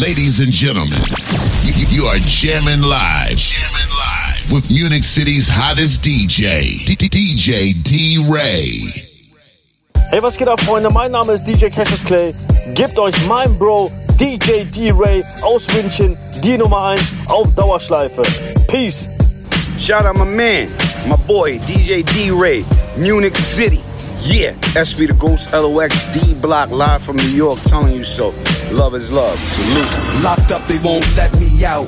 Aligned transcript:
Ladies 0.00 0.40
and 0.40 0.52
gentlemen, 0.52 1.00
you, 1.62 1.72
you 1.88 2.04
are 2.04 2.18
jamming 2.18 2.82
live. 2.82 3.34
Jamming 3.34 3.90
live 3.96 4.52
with 4.52 4.70
Munich 4.70 5.02
City's 5.02 5.48
hottest 5.48 6.02
DJ, 6.02 6.84
DJ 6.84 7.72
D 7.82 8.18
Ray. 8.30 8.76
Hey, 10.10 10.20
was 10.20 10.36
geht 10.36 10.48
ab, 10.48 10.60
Freunde? 10.60 10.90
Mein 10.90 11.12
Name 11.12 11.32
ist 11.32 11.44
DJ 11.44 11.70
Cassius 11.70 12.04
Clay. 12.04 12.34
Gebt 12.74 12.98
euch 12.98 13.14
mein 13.26 13.56
Bro 13.56 13.90
DJ 14.20 14.64
D 14.64 14.92
Ray 14.94 15.24
aus 15.40 15.66
München, 15.72 16.14
die 16.44 16.58
Nummer 16.58 16.88
1 16.88 17.00
auf 17.28 17.54
Dauerschleife. 17.54 18.22
Peace. 18.68 19.08
Shout 19.78 20.04
out 20.04 20.14
my 20.14 20.26
man, 20.26 20.68
my 21.08 21.16
boy 21.26 21.58
DJ 21.66 22.02
D 22.02 22.30
Ray, 22.30 22.66
Munich 22.98 23.34
City. 23.34 23.85
Yeah, 24.28 24.54
SB 24.74 25.06
the 25.06 25.14
Ghost 25.14 25.52
LOX 25.52 25.94
D 26.12 26.34
Block 26.34 26.70
live 26.70 27.00
from 27.00 27.14
New 27.14 27.30
York 27.30 27.60
telling 27.60 27.94
you 27.94 28.02
so. 28.02 28.30
Love 28.72 28.96
is 28.96 29.12
love. 29.12 29.38
Salute. 29.38 30.20
Locked 30.20 30.50
up, 30.50 30.66
they 30.66 30.78
won't 30.78 31.06
let 31.16 31.32
me 31.38 31.64
out. 31.64 31.86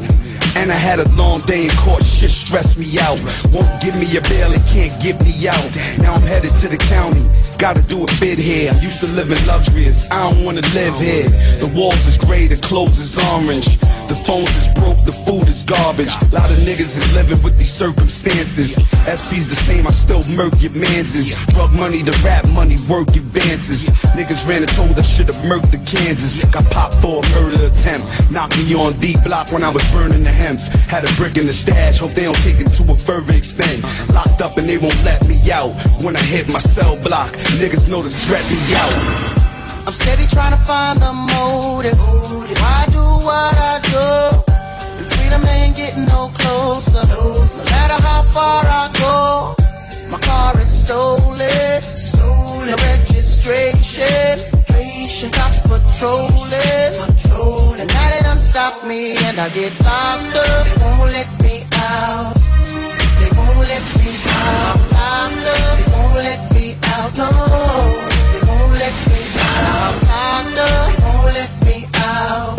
And 0.56 0.72
I 0.72 0.74
had 0.74 1.00
a 1.00 1.08
long 1.14 1.40
day 1.42 1.64
in 1.64 1.70
court, 1.76 2.04
shit 2.04 2.30
stressed 2.30 2.78
me 2.78 2.98
out. 3.00 3.20
Won't 3.52 3.80
give 3.80 3.96
me 3.98 4.06
a 4.16 4.20
bail, 4.22 4.52
it 4.52 4.62
can't 4.66 4.94
get 5.00 5.20
me 5.22 5.48
out. 5.48 5.70
Now 5.98 6.14
I'm 6.14 6.22
headed 6.22 6.52
to 6.62 6.68
the 6.68 6.76
county, 6.76 7.22
gotta 7.58 7.82
do 7.82 8.04
a 8.04 8.06
bid 8.20 8.38
here. 8.38 8.70
I'm 8.72 8.82
used 8.82 9.00
to 9.00 9.06
living 9.08 9.38
luxurious, 9.46 10.10
I 10.10 10.30
don't 10.30 10.44
wanna 10.44 10.62
live 10.74 10.96
here. 10.98 11.28
The 11.58 11.70
walls 11.74 12.06
is 12.06 12.18
gray, 12.18 12.46
the 12.46 12.56
clothes 12.56 12.98
is 12.98 13.18
orange. 13.32 13.78
The 14.08 14.14
phones 14.14 14.48
is 14.56 14.68
broke, 14.72 15.04
the 15.04 15.12
food 15.12 15.48
is 15.48 15.62
garbage. 15.62 16.08
A 16.08 16.24
lot 16.32 16.50
of 16.50 16.56
niggas 16.64 16.96
is 16.96 17.14
living 17.14 17.42
with 17.42 17.58
these 17.58 17.72
circumstances. 17.72 18.76
SP's 19.04 19.52
the 19.52 19.60
same, 19.68 19.86
I 19.86 19.90
still 19.90 20.24
murk 20.32 20.54
your 20.62 20.72
manses. 20.72 21.36
Drug 21.52 21.72
money, 21.74 22.00
the 22.00 22.16
rap 22.24 22.48
money, 22.48 22.78
work 22.88 23.08
advances. 23.08 23.90
Niggas 24.16 24.48
ran 24.48 24.62
and 24.62 24.72
told 24.72 24.98
I 24.98 25.02
should've 25.02 25.36
murked 25.44 25.70
the 25.72 25.80
Kansas. 25.84 26.42
Got 26.50 26.64
popped 26.70 26.94
for 27.04 27.20
a 27.20 27.28
murder 27.36 27.66
attempt. 27.66 28.08
Knocked 28.30 28.56
me 28.64 28.74
on 28.74 28.94
D 28.98 29.14
block 29.24 29.52
when 29.52 29.62
I 29.62 29.68
was 29.68 29.84
burning 29.92 30.24
the 30.24 30.32
hemp. 30.38 30.60
Had 30.88 31.04
a 31.04 31.12
brick 31.18 31.36
in 31.36 31.46
the 31.46 31.52
stash, 31.52 31.98
hope 31.98 32.12
they 32.12 32.24
don't 32.24 32.42
take 32.46 32.60
it 32.60 32.70
to 32.78 32.82
a 32.92 32.96
further 32.96 33.34
extent. 33.34 33.82
Locked 34.14 34.40
up 34.40 34.56
and 34.58 34.66
they 34.68 34.78
won't 34.78 35.00
let 35.04 35.26
me 35.26 35.36
out. 35.50 35.74
When 36.04 36.16
I 36.16 36.22
hit 36.22 36.48
my 36.48 36.60
cell 36.60 36.96
block, 36.96 37.32
niggas 37.60 37.88
know 37.90 38.02
to 38.02 38.10
threat 38.10 38.44
me 38.52 38.58
out. 38.82 38.94
I'm 39.86 39.92
steady 39.92 40.26
trying 40.26 40.52
to 40.52 40.62
find 40.70 41.00
the 41.00 41.12
motive. 41.12 41.98
Why 42.62 42.80
do 42.96 43.04
what 43.26 43.54
I 43.72 43.76
do? 43.94 44.08
And 44.98 45.06
freedom 45.12 45.42
ain't 45.56 45.76
getting 45.76 46.06
no 46.06 46.30
closer. 46.40 47.04
No 47.08 47.34
matter 47.72 47.98
how 48.08 48.22
far 48.36 48.62
I 48.64 48.84
go, 49.04 49.18
my 50.12 50.18
car 50.20 50.52
is 50.60 50.70
stolen. 50.84 51.82
Stolen. 51.82 52.76
registration. 53.48 55.30
Cops 55.32 55.60
patrolling. 55.66 57.18
And 57.80 57.90
they 58.10 58.22
done 58.22 58.38
stop 58.38 58.84
me 58.84 59.16
and 59.26 59.38
I 59.38 59.48
get 59.50 59.72
locked 59.80 60.36
up. 60.36 60.66
They 60.66 60.76
won't 60.82 61.12
let 61.12 61.30
me 61.42 61.54
out. 61.74 62.34
They 63.20 63.30
won't 63.36 63.58
let 63.72 63.84
me 63.98 64.10
out. 64.26 64.76
I'm 64.94 65.32
Locked 65.34 65.48
up. 65.48 65.78
They 65.78 65.88
won't 65.94 66.14
let 66.28 66.42
me 66.54 66.66
out. 66.94 67.10
No. 67.18 67.28
They 68.32 68.42
won't 68.48 68.72
let 68.82 68.96
me 69.08 69.20
out. 69.48 69.94
Locked 70.08 70.58
up. 70.58 70.86
They 70.88 71.02
won't 71.04 71.30
let 71.38 71.52
me 71.66 71.76
out. 72.06 72.56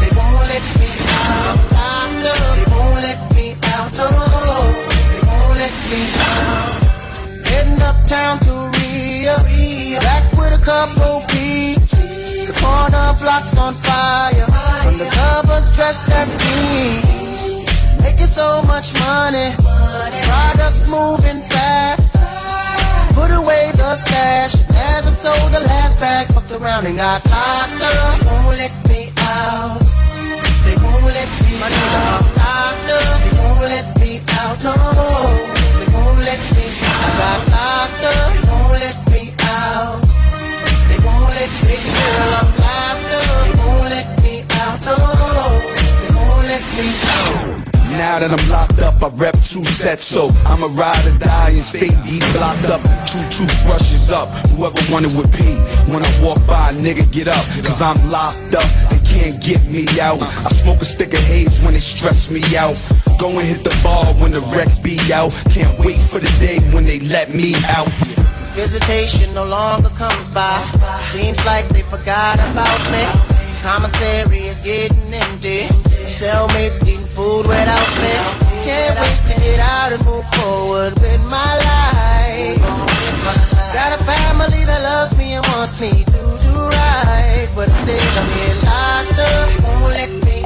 They 0.00 0.10
won't 0.16 0.42
let 0.52 0.66
me 0.78 0.88
out. 1.22 1.56
Locked 1.76 2.26
up. 2.32 2.54
They 2.56 2.66
won't 2.72 2.98
let 3.06 3.20
me 3.34 3.46
out. 3.74 3.88
No. 3.98 4.08
They 5.12 5.22
won't 5.28 5.54
let 5.62 5.74
me 5.90 6.00
out. 6.28 6.68
Heading 7.48 7.82
uptown 7.90 8.34
to 8.46 8.54
Rio. 8.76 9.36
Back 10.00 10.24
with 10.38 10.60
a 10.60 10.62
couple 10.64 11.35
corner 12.60 13.14
blocks 13.20 13.56
on 13.56 13.74
fire. 13.74 14.46
The 15.00 15.08
covers 15.18 15.70
dressed 15.76 16.08
as 16.10 16.30
kings. 16.42 17.66
Making 18.00 18.30
so 18.40 18.62
much 18.62 18.92
money. 19.00 19.50
Products 20.28 20.88
moving 20.88 21.40
fast. 21.50 22.14
Put 23.14 23.30
away 23.30 23.72
the 23.74 23.96
stash. 23.96 24.54
As 24.70 25.06
I 25.06 25.12
sold 25.24 25.52
the 25.52 25.60
last 25.60 25.98
bag, 26.00 26.26
fucked 26.28 26.52
around 26.52 26.86
and 26.86 26.96
got 26.96 27.24
locked 27.26 27.82
up. 27.82 28.20
They 28.20 28.26
won't 28.26 28.56
let 28.62 28.74
me 28.88 29.12
out. 29.18 29.80
They 30.64 30.76
won't 30.84 31.04
let 31.04 31.30
me 31.42 31.52
out. 31.62 32.22
Locked 32.40 32.90
up. 32.98 33.20
They 33.24 33.34
won't 33.40 33.60
let 33.74 33.86
me 34.00 34.20
out. 34.40 34.56
No. 34.64 34.74
They 35.78 35.88
won't 35.94 36.18
let 36.28 36.40
me 36.56 36.66
out. 36.84 37.04
I 37.04 37.10
got 37.20 37.40
locked 37.54 38.04
up. 38.04 38.45
I'm. 42.06 42.56
Now 47.96 48.18
that 48.18 48.30
I'm 48.30 48.50
locked 48.50 48.78
up, 48.80 49.02
I 49.02 49.08
rep 49.16 49.34
two 49.42 49.64
sets, 49.64 50.04
so 50.04 50.28
I'ma 50.44 50.68
ride 50.76 51.06
or 51.06 51.18
die 51.18 51.50
and 51.50 51.60
stay 51.60 51.88
deep 52.04 52.22
blocked 52.32 52.64
up. 52.64 52.82
Two 53.08 53.20
toothbrushes 53.28 54.12
up, 54.12 54.28
whoever 54.50 54.76
wanted 54.92 55.16
with 55.16 55.32
P. 55.36 55.44
When 55.90 56.04
I 56.04 56.22
walk 56.22 56.46
by, 56.46 56.72
nigga, 56.72 57.10
get 57.10 57.28
up, 57.28 57.44
cause 57.64 57.80
I'm 57.80 57.96
locked 58.10 58.54
up. 58.54 58.68
They 58.90 58.98
can't 59.04 59.42
get 59.42 59.64
me 59.66 59.86
out. 60.00 60.20
I 60.22 60.48
smoke 60.50 60.80
a 60.82 60.84
stick 60.84 61.14
of 61.14 61.20
haze 61.20 61.60
when 61.60 61.72
they 61.72 61.80
stress 61.80 62.30
me 62.30 62.42
out. 62.56 62.76
Go 63.18 63.30
and 63.30 63.46
hit 63.48 63.64
the 63.64 63.74
bar 63.82 64.12
when 64.14 64.32
the 64.32 64.40
wrecks 64.54 64.78
be 64.78 64.98
out. 65.12 65.32
Can't 65.50 65.78
wait 65.78 65.98
for 65.98 66.18
the 66.18 66.32
day 66.38 66.58
when 66.74 66.84
they 66.84 67.00
let 67.00 67.34
me 67.34 67.54
out. 67.68 67.88
Visitation 68.56 69.34
no 69.34 69.44
longer 69.44 69.90
comes 69.90 70.30
by. 70.30 70.56
Seems 71.12 71.36
like 71.44 71.68
they 71.68 71.82
forgot 71.82 72.40
about 72.40 72.80
me. 72.90 73.04
Commissary 73.60 74.48
is 74.48 74.60
getting 74.60 75.12
empty. 75.12 75.68
Cellmates 76.08 76.80
eating 76.82 77.04
food 77.04 77.46
without 77.46 77.90
me. 78.00 78.16
Can't 78.64 78.98
wait 78.98 79.20
to 79.28 79.40
get 79.42 79.60
out 79.60 79.92
and 79.92 80.02
move 80.06 80.24
forward 80.40 80.94
with 81.04 81.22
my 81.28 81.52
life. 81.68 82.56
Got 83.76 84.00
a 84.00 84.04
family 84.08 84.64
that 84.64 84.80
loves 84.80 85.12
me 85.18 85.34
and 85.34 85.46
wants 85.48 85.78
me 85.78 86.04
to 86.04 86.20
do 86.48 86.56
right. 86.56 87.48
But 87.54 87.68
instead 87.68 88.00
I'm 88.16 88.28
here 88.40 88.56
locked 88.64 89.20
up. 89.20 89.48
Won't 89.64 89.92
let 89.92 90.10
me 90.24 90.45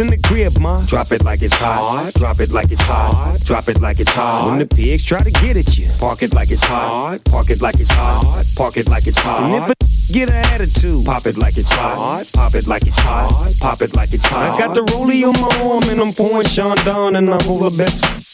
in 0.00 0.06
the 0.08 0.18
crib, 0.18 0.58
ma, 0.58 0.84
drop 0.86 1.12
it 1.12 1.22
like 1.24 1.42
it's 1.42 1.54
hot. 1.54 2.12
Drop 2.14 2.40
it 2.40 2.50
like 2.50 2.72
it's 2.72 2.84
hot. 2.86 3.38
Drop 3.44 3.68
it 3.68 3.80
like 3.80 4.00
it's 4.00 4.14
hot. 4.14 4.48
When 4.48 4.58
the 4.58 4.66
pigs 4.66 5.04
try 5.04 5.22
to 5.22 5.30
get 5.30 5.56
at 5.56 5.76
you, 5.76 5.86
park 5.98 6.22
it 6.22 6.32
like 6.32 6.50
it's 6.50 6.64
hot. 6.64 7.22
Park 7.24 7.50
it 7.50 7.60
like 7.60 7.78
it's 7.78 7.90
hot. 7.90 8.44
Park 8.56 8.76
it 8.76 8.88
like 8.88 9.06
it's 9.06 9.18
hot. 9.18 9.42
And 9.44 9.54
if 9.54 9.70
a 9.70 9.74
get 10.12 10.28
an 10.28 10.44
attitude, 10.52 11.04
pop 11.04 11.26
it 11.26 11.36
like 11.36 11.56
it's 11.58 11.70
hot. 11.70 12.24
Pop 12.32 12.54
it 12.54 12.66
like 12.66 12.86
it's 12.86 12.98
hot. 12.98 13.52
Pop 13.60 13.82
it 13.82 13.94
like 13.94 14.12
it's 14.12 14.26
hot. 14.26 14.54
I 14.54 14.58
got 14.58 14.74
the 14.74 14.82
rollie 14.92 15.22
on 15.22 15.38
my 15.40 15.70
arm 15.70 15.84
and 15.90 16.00
I'm 16.00 16.12
pouring 16.12 16.46
Sean 16.46 16.76
down 16.78 17.16
and 17.16 17.28
I'm 17.28 17.48
over 17.48 17.70
best 17.76 18.29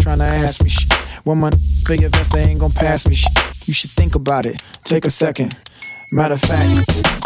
Trying 0.00 0.18
to 0.18 0.24
ask 0.24 0.62
me 0.62 0.70
shit. 0.70 0.92
When 1.24 1.38
my 1.38 1.50
big 1.86 2.02
invest, 2.02 2.32
they 2.32 2.42
ain't 2.42 2.60
gon' 2.60 2.72
pass 2.72 3.06
me 3.06 3.14
shit. 3.14 3.32
You 3.66 3.74
should 3.74 3.90
think 3.90 4.14
about 4.14 4.46
it, 4.46 4.62
take 4.84 5.04
a 5.04 5.10
second. 5.10 5.54
Matter 6.12 6.34
of 6.34 6.40
fact, 6.40 6.68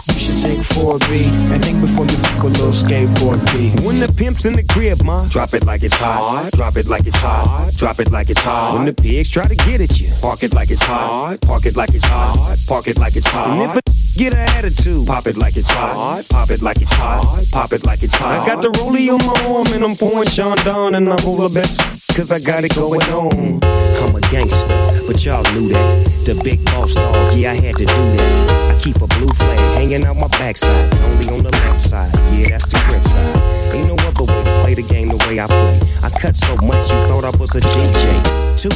you 0.08 0.18
should 0.18 0.38
take 0.42 0.58
4B 0.58 1.30
and 1.52 1.64
think 1.64 1.80
before 1.80 2.04
you 2.04 2.18
fuck 2.18 2.42
a 2.42 2.46
little 2.48 2.68
skateboard 2.68 3.40
B. 3.54 3.70
When 3.86 3.98
the 3.98 4.12
pimp's 4.12 4.44
in 4.44 4.52
the 4.54 4.62
crib, 4.64 5.02
ma, 5.02 5.26
drop 5.28 5.54
it 5.54 5.64
like 5.64 5.82
it's 5.82 5.94
hot. 5.94 6.50
Drop 6.52 6.76
it 6.76 6.86
like 6.86 7.06
it's 7.06 7.18
hot. 7.18 7.72
Drop 7.76 7.98
it 8.00 8.10
like 8.10 8.28
it's 8.28 8.42
hot. 8.42 8.74
When 8.74 8.84
the 8.84 8.92
pigs 8.92 9.30
try 9.30 9.46
to 9.46 9.56
get 9.56 9.80
at 9.80 9.98
you, 9.98 10.08
park 10.20 10.42
it 10.42 10.52
like 10.52 10.70
it's 10.70 10.82
hot. 10.82 11.40
Park 11.40 11.64
it 11.64 11.76
like 11.76 11.94
it's 11.94 12.04
hot. 12.04 12.56
Park 12.68 12.88
it 12.88 12.98
like 12.98 13.16
it's 13.16 13.26
hot. 13.26 13.80
Get 14.16 14.32
an 14.32 14.48
attitude, 14.54 15.08
pop 15.08 15.26
it 15.26 15.36
like 15.36 15.56
it's 15.56 15.68
hot. 15.68 16.24
Pop 16.30 16.48
it 16.50 16.62
like 16.62 16.80
it's 16.80 16.92
hot. 16.92 17.44
Pop 17.50 17.72
it 17.72 17.84
like 17.84 18.04
it's 18.04 18.14
hot. 18.14 18.42
I 18.42 18.46
got 18.46 18.62
the 18.62 18.68
rollie 18.78 19.10
on 19.10 19.18
my 19.26 19.34
arm 19.50 19.66
and 19.74 19.82
I'm 19.82 19.96
pouring 19.96 20.28
Sean 20.28 20.56
down 20.58 20.94
and 20.94 21.08
I'm 21.08 21.18
over 21.26 21.52
best 21.52 21.80
cause 22.14 22.30
I 22.30 22.38
got 22.38 22.62
it 22.62 22.76
going 22.76 23.02
on. 23.10 23.58
I'm 23.64 24.14
a 24.14 24.20
gangster, 24.30 24.68
but 25.08 25.18
y'all 25.24 25.42
knew 25.52 25.66
that. 25.74 26.06
The 26.26 26.40
big 26.44 26.64
boss 26.64 26.94
dog, 26.94 27.34
yeah, 27.34 27.50
I 27.50 27.54
had 27.54 27.74
to 27.74 27.86
do 27.86 28.00
that. 28.14 28.70
I 28.70 28.78
keep 28.78 29.02
a 29.02 29.08
blue 29.18 29.34
flag 29.34 29.58
hanging 29.74 30.04
out 30.04 30.14
my 30.14 30.28
backside, 30.28 30.94
only 30.94 31.26
on 31.34 31.42
the 31.42 31.50
left 31.50 31.80
side. 31.80 32.14
Yeah, 32.30 32.50
that's 32.50 32.66
the 32.66 32.78
grip 32.86 33.02
side. 33.02 33.74
Ain't 33.74 33.88
no 33.88 33.96
other 34.06 34.30
way 34.30 34.44
to 34.44 34.60
play 34.62 34.74
the 34.74 34.86
game 34.86 35.08
the 35.08 35.18
way 35.26 35.40
I 35.40 35.46
play. 35.48 35.80
I 36.06 36.10
cut 36.10 36.36
so 36.36 36.54
much 36.62 36.86
you 36.86 37.02
thought 37.10 37.24
I 37.24 37.34
was 37.34 37.56
a 37.56 37.60
DJ. 37.60 38.14
Two, 38.54 38.70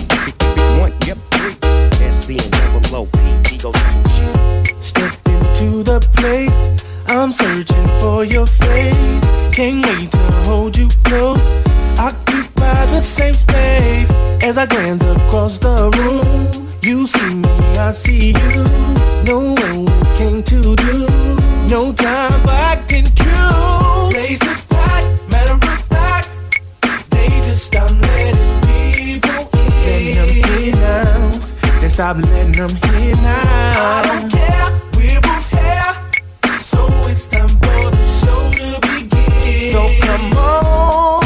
one, 0.82 0.90
yep, 1.06 1.18
three. 1.30 1.54
SC 2.10 2.42
and 2.42 2.50
double 2.50 2.82
low, 2.90 3.06
P, 3.46 3.58
go 3.58 3.70
double 3.70 4.02
G. 4.10 4.67
Step 4.80 5.12
into 5.26 5.82
the 5.82 6.00
place, 6.16 6.68
I'm 7.08 7.32
searching 7.32 7.88
for 8.00 8.24
your 8.24 8.46
face. 8.46 9.54
Can't 9.54 9.84
wait 9.84 10.10
to 10.12 10.18
hold 10.46 10.76
you 10.76 10.88
close. 11.04 11.54
Occupy 11.98 12.86
the 12.86 13.00
same 13.00 13.34
space 13.34 14.10
as 14.42 14.56
I 14.56 14.66
glance 14.66 15.02
across 15.04 15.58
the 15.58 15.90
room. 15.98 16.68
You 16.82 17.06
see 17.06 17.34
me, 17.34 17.48
I 17.76 17.90
see 17.90 18.28
you. 18.28 18.64
Knowing 19.26 19.84
what 19.84 20.16
came 20.16 20.42
to 20.44 20.76
do. 20.76 21.06
No 21.68 21.92
time 21.92 22.42
back 22.46 22.90
in 22.92 23.04
queue. 23.04 24.10
Places 24.10 24.64
packed, 24.66 25.08
matter 25.32 25.54
of 25.54 25.82
fact. 25.88 26.30
They 27.10 27.28
just 27.42 27.66
stop 27.66 27.90
letting 27.90 28.92
people 28.94 29.48
in. 29.58 30.14
Letting 30.14 30.14
them 30.14 30.62
in 30.62 30.72
now. 30.80 31.80
They 31.80 31.88
stop 31.88 32.16
letting 32.18 32.52
them 32.52 32.70
in 32.94 33.16
now. 33.22 33.72
I 33.76 34.02
don't 34.06 34.30
care, 34.32 34.67
So 39.68 39.86
come 40.00 40.32
on 40.32 41.17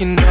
them 0.00 0.29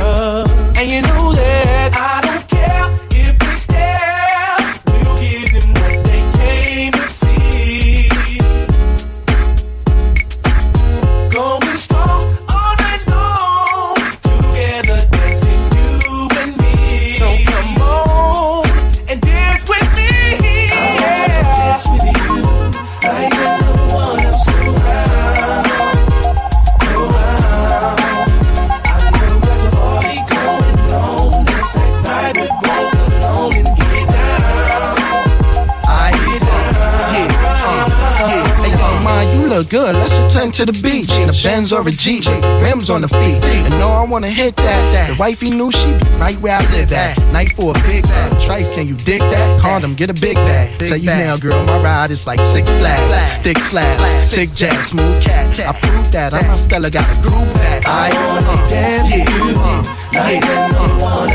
Benz 41.44 41.72
or 41.72 41.82
a 41.82 41.84
rims 41.84 42.90
on 42.90 43.02
the 43.02 43.08
feet. 43.08 43.44
And 43.44 43.80
no, 43.80 43.88
I 43.88 44.04
wanna 44.04 44.30
hit 44.30 44.56
that. 44.58 45.10
The 45.10 45.16
wifey 45.16 45.50
knew 45.50 45.72
she 45.72 45.92
be 45.98 46.06
right 46.18 46.36
where 46.42 46.58
I 46.58 46.72
live 46.72 46.92
at. 46.92 47.18
Night 47.32 47.50
for 47.56 47.72
a 47.72 47.80
big 47.88 48.04
bag. 48.04 48.32
Trife, 48.42 48.74
can 48.74 48.88
you 48.88 48.96
dig 48.96 49.22
that? 49.22 49.62
Condom, 49.62 49.96
get 49.96 50.10
a 50.10 50.14
big 50.14 50.36
bag. 50.36 50.80
Tell 50.80 50.98
you 50.98 51.06
now, 51.06 51.38
girl, 51.38 51.64
my 51.66 51.82
ride 51.82 52.12
is 52.12 52.28
like 52.28 52.42
six 52.42 52.68
flags, 52.70 53.44
thick 53.44 53.58
slabs, 53.60 54.30
sick 54.30 54.54
jazz, 54.54 54.88
smooth 54.88 55.22
cat. 55.22 55.60
I 55.60 55.74
prove 55.80 56.12
that. 56.12 56.34
I'm 56.34 56.50
a 56.52 56.58
Stella, 56.58 56.90
got 56.90 57.18
a 57.18 57.22
groove 57.22 57.54
back. 57.54 57.84
I 57.86 58.10
wanna 58.14 58.68
dance 58.68 59.04
with 59.04 59.30
you 59.30 60.00
like 60.20 60.42
there's 60.42 60.74
no 60.74 60.82
one. 61.00 61.30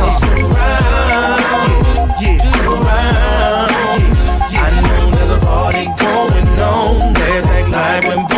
Yeah, 2.20 2.64
Around. 2.66 2.94
Uh, 3.40 3.68
uh, 3.80 4.56
I 4.56 4.68
know 4.86 5.10
there's 5.10 5.42
a 5.42 5.46
party 5.46 5.84
going 5.96 6.48
on. 6.60 7.12
Let's 7.14 7.46
act 7.46 7.68
like 7.70 8.16
we're 8.16 8.33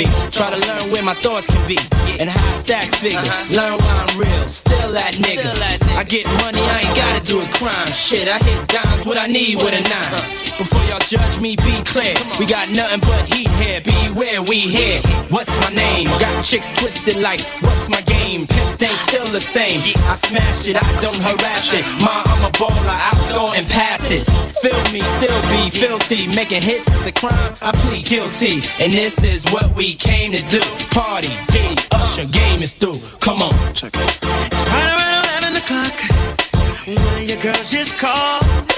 me. 0.00 0.06
Try 0.30 0.48
to 0.54 0.60
learn 0.66 0.90
where 0.92 1.02
my 1.02 1.14
thoughts 1.14 1.46
can 1.46 1.60
be 1.68 1.78
and 2.18 2.28
how 2.30 2.40
I 2.40 2.56
stack 2.56 2.88
figures. 2.96 3.28
Uh-huh. 3.28 3.58
Learn 3.58 3.74
why 3.78 3.94
I'm 4.04 4.12
real, 4.16 4.48
still 4.48 4.92
that 4.92 5.14
nigga. 5.14 5.44
I 5.96 6.04
get 6.04 6.24
money, 6.40 6.60
I 6.60 6.76
ain't 6.84 6.96
gotta 6.96 7.20
do 7.24 7.40
a 7.40 7.48
crime. 7.58 7.90
Shit, 7.92 8.28
I 8.28 8.38
hit 8.38 8.60
dimes, 8.68 9.04
what 9.04 9.18
I 9.18 9.26
need 9.26 9.56
with 9.56 9.74
a 9.76 9.82
nine. 9.82 9.92
Uh-huh. 9.92 10.56
Before 10.58 10.69
y'all 10.90 10.98
judge 11.06 11.40
me, 11.40 11.54
be 11.54 11.82
clear. 11.84 12.14
We 12.38 12.46
got 12.46 12.68
nothing 12.68 13.00
but 13.00 13.22
heat 13.32 13.48
here. 13.62 13.80
Beware, 13.80 14.42
we 14.42 14.58
here. 14.58 14.98
What's 15.30 15.56
my 15.60 15.70
name? 15.70 16.06
Got 16.18 16.44
chicks 16.44 16.72
twisted 16.72 17.16
like, 17.16 17.40
what's 17.62 17.88
my 17.88 18.02
game? 18.02 18.44
Pimp 18.46 18.70
thing 18.80 18.96
still 19.06 19.26
the 19.26 19.40
same. 19.40 19.80
I 20.10 20.16
smash 20.16 20.66
it, 20.66 20.76
I 20.76 21.00
don't 21.00 21.16
harass 21.16 21.72
it. 21.72 21.84
Ma, 22.02 22.22
I'm 22.26 22.44
a 22.44 22.50
baller, 22.58 22.98
I 23.10 23.14
score 23.30 23.54
and 23.54 23.66
pass 23.68 24.10
it. 24.10 24.26
Feel 24.62 24.82
me, 24.92 25.00
still 25.18 25.40
be 25.54 25.70
filthy. 25.70 26.26
Making 26.34 26.62
hits 26.62 26.90
is 27.00 27.06
a 27.06 27.12
crime, 27.12 27.54
I 27.62 27.70
plead 27.72 28.06
guilty. 28.06 28.60
And 28.82 28.92
this 28.92 29.22
is 29.22 29.44
what 29.52 29.74
we 29.76 29.94
came 29.94 30.32
to 30.32 30.42
do. 30.48 30.60
Party, 30.90 31.30
Diddy, 31.52 31.80
Usher, 31.92 32.26
game 32.26 32.62
is 32.62 32.74
through. 32.74 33.00
Come 33.20 33.42
on. 33.42 33.54
Check 33.74 33.94
it. 33.94 34.22
Right 34.24 34.88
around 34.96 35.24
11 35.40 35.62
o'clock, 35.62 35.96
one 36.86 37.22
of 37.22 37.28
your 37.30 37.40
girls 37.40 37.70
just 37.70 37.96
called. 37.96 38.69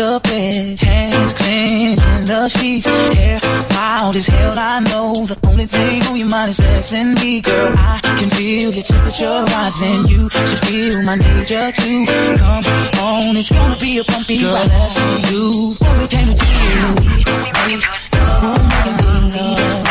The 0.00 0.20
bed, 0.24 0.80
hands 0.80 1.34
clenched 1.34 2.02
in 2.16 2.24
the 2.24 2.48
sheets, 2.48 2.86
hair 2.86 3.38
wild 3.76 4.16
as 4.16 4.26
hell. 4.26 4.54
I 4.56 4.80
know 4.80 5.12
the 5.12 5.36
only 5.46 5.66
thing 5.66 6.02
on 6.08 6.16
your 6.16 6.28
mind 6.28 6.50
is 6.50 6.56
sex 6.56 6.92
and 6.94 7.14
me, 7.20 7.42
girl. 7.42 7.70
I 7.76 8.00
can 8.18 8.30
feel 8.30 8.72
your 8.72 8.82
temperature 8.82 9.44
rising. 9.52 10.00
You 10.08 10.30
should 10.30 10.62
feel 10.68 11.02
my 11.02 11.16
nature 11.16 11.70
too. 11.72 12.06
Come 12.40 12.64
on, 13.04 13.36
it's 13.36 13.50
gonna 13.50 13.76
be 13.76 13.98
a 13.98 14.04
bumpy 14.04 14.36
ride. 14.42 14.68
Let's 14.72 15.28
do 15.28 15.74
what 15.80 15.92
we 15.98 16.06
came 16.08 16.28
to 16.28 16.36
do. 16.40 16.56
We 17.00 17.12
make 17.12 17.28
love, 17.28 17.44
make 17.44 17.58
me 17.68 17.76
love, 18.24 18.84
make 18.84 18.96
good 19.04 19.24
love 19.36 19.89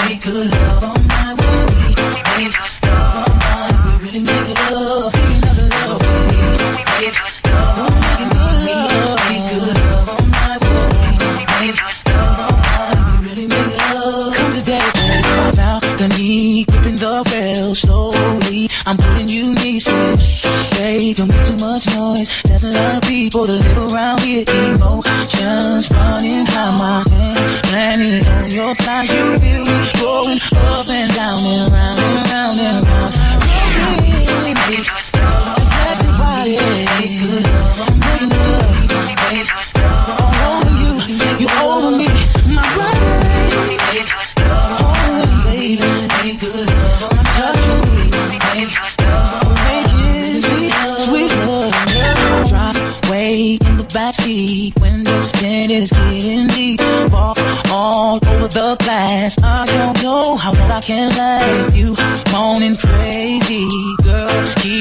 much 21.79 21.95
noise. 21.97 22.43
There's 22.43 22.63
a 22.63 22.71
lot 22.71 22.95
of 22.95 23.09
people 23.09 23.45
that 23.45 23.59
live 23.59 23.93
around 23.93 24.21
here. 24.23 24.43
Emotions 24.47 25.89
running 25.91 26.45
high, 26.45 26.75
my 26.77 27.03
hands 27.09 27.61
planted 27.69 28.27
on 28.27 28.51
your 28.51 28.75
thighs. 28.75 29.11
You 29.11 29.37
feel 29.39 29.63
me 29.65 29.91
going 29.99 30.39
up 30.55 30.87
and 30.89 31.13
down 31.13 31.39
and 31.39 31.68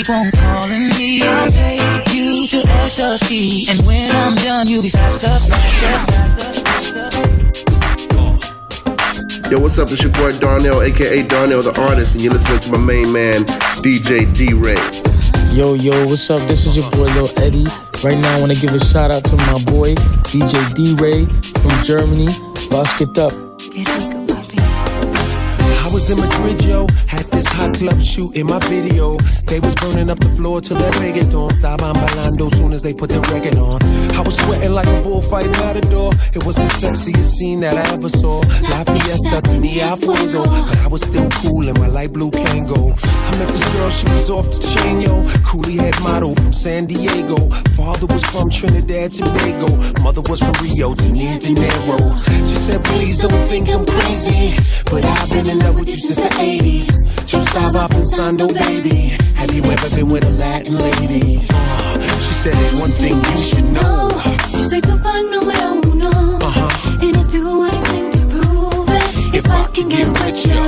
girl. 0.09 0.25
Keep 0.25 0.41
on 0.41 0.62
calling 0.62 0.88
me. 0.88 1.23
I'll 1.23 1.50
take 1.50 2.15
you 2.15 2.47
to 2.49 2.62
ecstasy, 2.67 3.67
and 3.69 3.87
when 3.87 4.11
I'm 4.11 4.35
done, 4.37 4.69
you'll 4.69 4.83
be 4.83 4.91
faster, 4.91 5.27
faster, 5.29 5.55
faster, 5.55 7.11
faster. 7.11 7.11
Yo, 9.50 9.59
what's 9.59 9.79
up? 9.79 9.91
It's 9.91 10.03
your 10.03 10.12
boy 10.12 10.33
Darnell, 10.38 10.83
aka 10.83 11.23
Darnell 11.23 11.62
the 11.62 11.81
artist, 11.81 12.15
and 12.15 12.23
you're 12.23 12.35
listening 12.35 12.61
to 12.61 12.73
my 12.73 12.79
main 12.79 13.11
man, 13.12 13.45
DJ 13.83 14.27
D 14.35 14.53
Ray. 14.53 14.77
Yo, 15.55 15.75
yo, 15.75 16.07
what's 16.07 16.29
up? 16.31 16.41
This 16.49 16.67
is 16.67 16.77
your 16.77 16.91
boy 16.91 17.07
Lil 17.15 17.31
Eddie. 17.38 17.67
Right 18.05 18.19
now, 18.19 18.37
I 18.37 18.41
want 18.41 18.53
to 18.55 18.61
give 18.61 18.75
a 18.75 18.81
shout 18.81 19.11
out 19.11 19.25
to 19.25 19.37
my 19.37 19.55
boy 19.65 19.95
DJ 20.29 20.75
D 20.75 20.95
Ray 21.03 21.25
from 21.61 21.73
Germany. 21.85 22.29
Was 22.71 22.99
geht 22.99 23.19
up? 23.19 23.33
I 23.33 24.17
was 25.99 26.11
in 26.11 26.19
Madrid, 26.21 26.62
yo, 26.64 26.87
had 27.09 27.26
this 27.33 27.47
hot 27.49 27.75
club 27.75 28.00
shoot 28.00 28.37
in 28.37 28.47
my 28.47 28.59
video. 28.71 29.17
They 29.47 29.59
was 29.59 29.75
burning 29.75 30.11
up 30.11 30.21
the 30.21 30.31
floor 30.37 30.61
till 30.61 30.76
that 30.78 30.95
reggaeton. 31.02 31.50
Estaban 31.50 31.95
bailando 31.95 32.49
soon 32.55 32.73
as 32.73 32.83
they 32.83 32.95
put 32.95 33.11
the 33.11 33.21
record 33.33 33.59
on. 33.59 33.83
I 34.14 34.21
was 34.23 34.37
sweating 34.37 34.73
like 34.73 34.87
a 34.87 35.02
bullfight 35.02 35.50
matador. 35.59 36.12
It 36.35 36.45
was 36.47 36.55
the 36.55 36.69
sexiest 36.81 37.31
scene 37.37 37.61
that 37.61 37.75
I 37.75 37.95
ever 37.95 38.09
saw. 38.09 38.38
La 38.71 38.85
fiesta 38.85 39.43
tenía 39.43 39.97
fuego, 39.99 40.45
but 40.45 40.78
I 40.85 40.88
was 40.88 41.02
still 41.02 41.28
cool 41.40 41.67
in 41.69 41.75
my 41.81 41.88
light 41.88 42.12
blue 42.12 42.31
Kango. 42.31 42.95
I 43.02 43.38
met 43.38 43.49
this 43.49 43.64
girl, 43.75 43.90
she 43.90 44.07
was 44.09 44.31
off 44.31 44.47
the 44.55 44.61
chain, 44.73 45.00
yo. 45.00 45.23
Coolie 45.49 45.81
head 45.81 45.99
model 46.02 46.35
from 46.37 46.52
San 46.52 46.87
Diego. 46.87 47.50
Father 47.75 48.07
was 48.07 48.25
from 48.26 48.50
Trinidad, 48.50 49.12
Tobago. 49.12 49.69
Mother 50.02 50.23
was 50.31 50.38
from 50.38 50.55
Rio 50.62 50.95
de 50.95 51.09
Janeiro. 51.43 51.99
She 52.47 52.55
said, 52.55 52.85
please 52.85 53.19
don't 53.19 53.49
think 53.49 53.69
I'm 53.69 53.85
crazy, 53.85 54.55
but 54.90 55.05
I've 55.05 55.31
been 55.33 55.49
in 55.49 55.59
love 55.59 55.75
with 55.75 55.88
you 55.88 55.97
since 55.97 56.21
the 56.21 56.28
80s. 56.28 57.33
Yo 57.33 57.38
estaba 57.38 57.88
pensando, 57.88 58.47
baby, 58.49 59.16
have 59.35 59.52
you 59.54 59.62
ever 59.64 59.97
been 59.97 60.09
with 60.09 60.25
a 60.25 60.30
Latin 60.30 60.76
lady? 60.78 61.40
Uh, 61.50 62.00
she 62.21 62.33
said, 62.33 62.54
there's 62.54 62.75
one 62.80 62.90
thing 62.90 63.14
you 63.14 63.38
should 63.38 63.64
know. 63.73 64.09
Yo 64.52 64.62
soy 64.68 64.80
tu 64.80 64.97
fan 64.99 65.30
número 65.30 65.80
uno. 65.90 66.38
Uh-huh. 66.40 66.99
And 67.00 67.16
I'd 67.16 67.28
do 67.28 67.64
anything 67.64 68.12
to 68.12 68.26
prove 68.26 68.88
it. 68.88 69.37
If 69.37 69.47
I 69.50 69.66
can 69.73 69.88
get 69.88 70.09
with 70.09 70.47
you. 70.47 70.61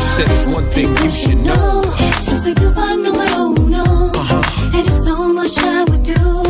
She 0.00 0.08
said, 0.14 0.26
there's 0.26 0.46
one 0.46 0.66
thing 0.70 0.88
you 1.02 1.10
should 1.10 1.38
know. 1.38 1.82
Yo 2.28 2.36
soy 2.36 2.54
tu 2.54 2.70
fan 2.74 3.02
número 3.02 3.58
uno. 3.58 3.84
Uh-huh. 4.14 4.70
And 4.74 4.86
there's 4.86 5.04
so 5.04 5.32
much 5.32 5.58
I 5.58 5.84
would 5.84 6.02
do 6.02 6.47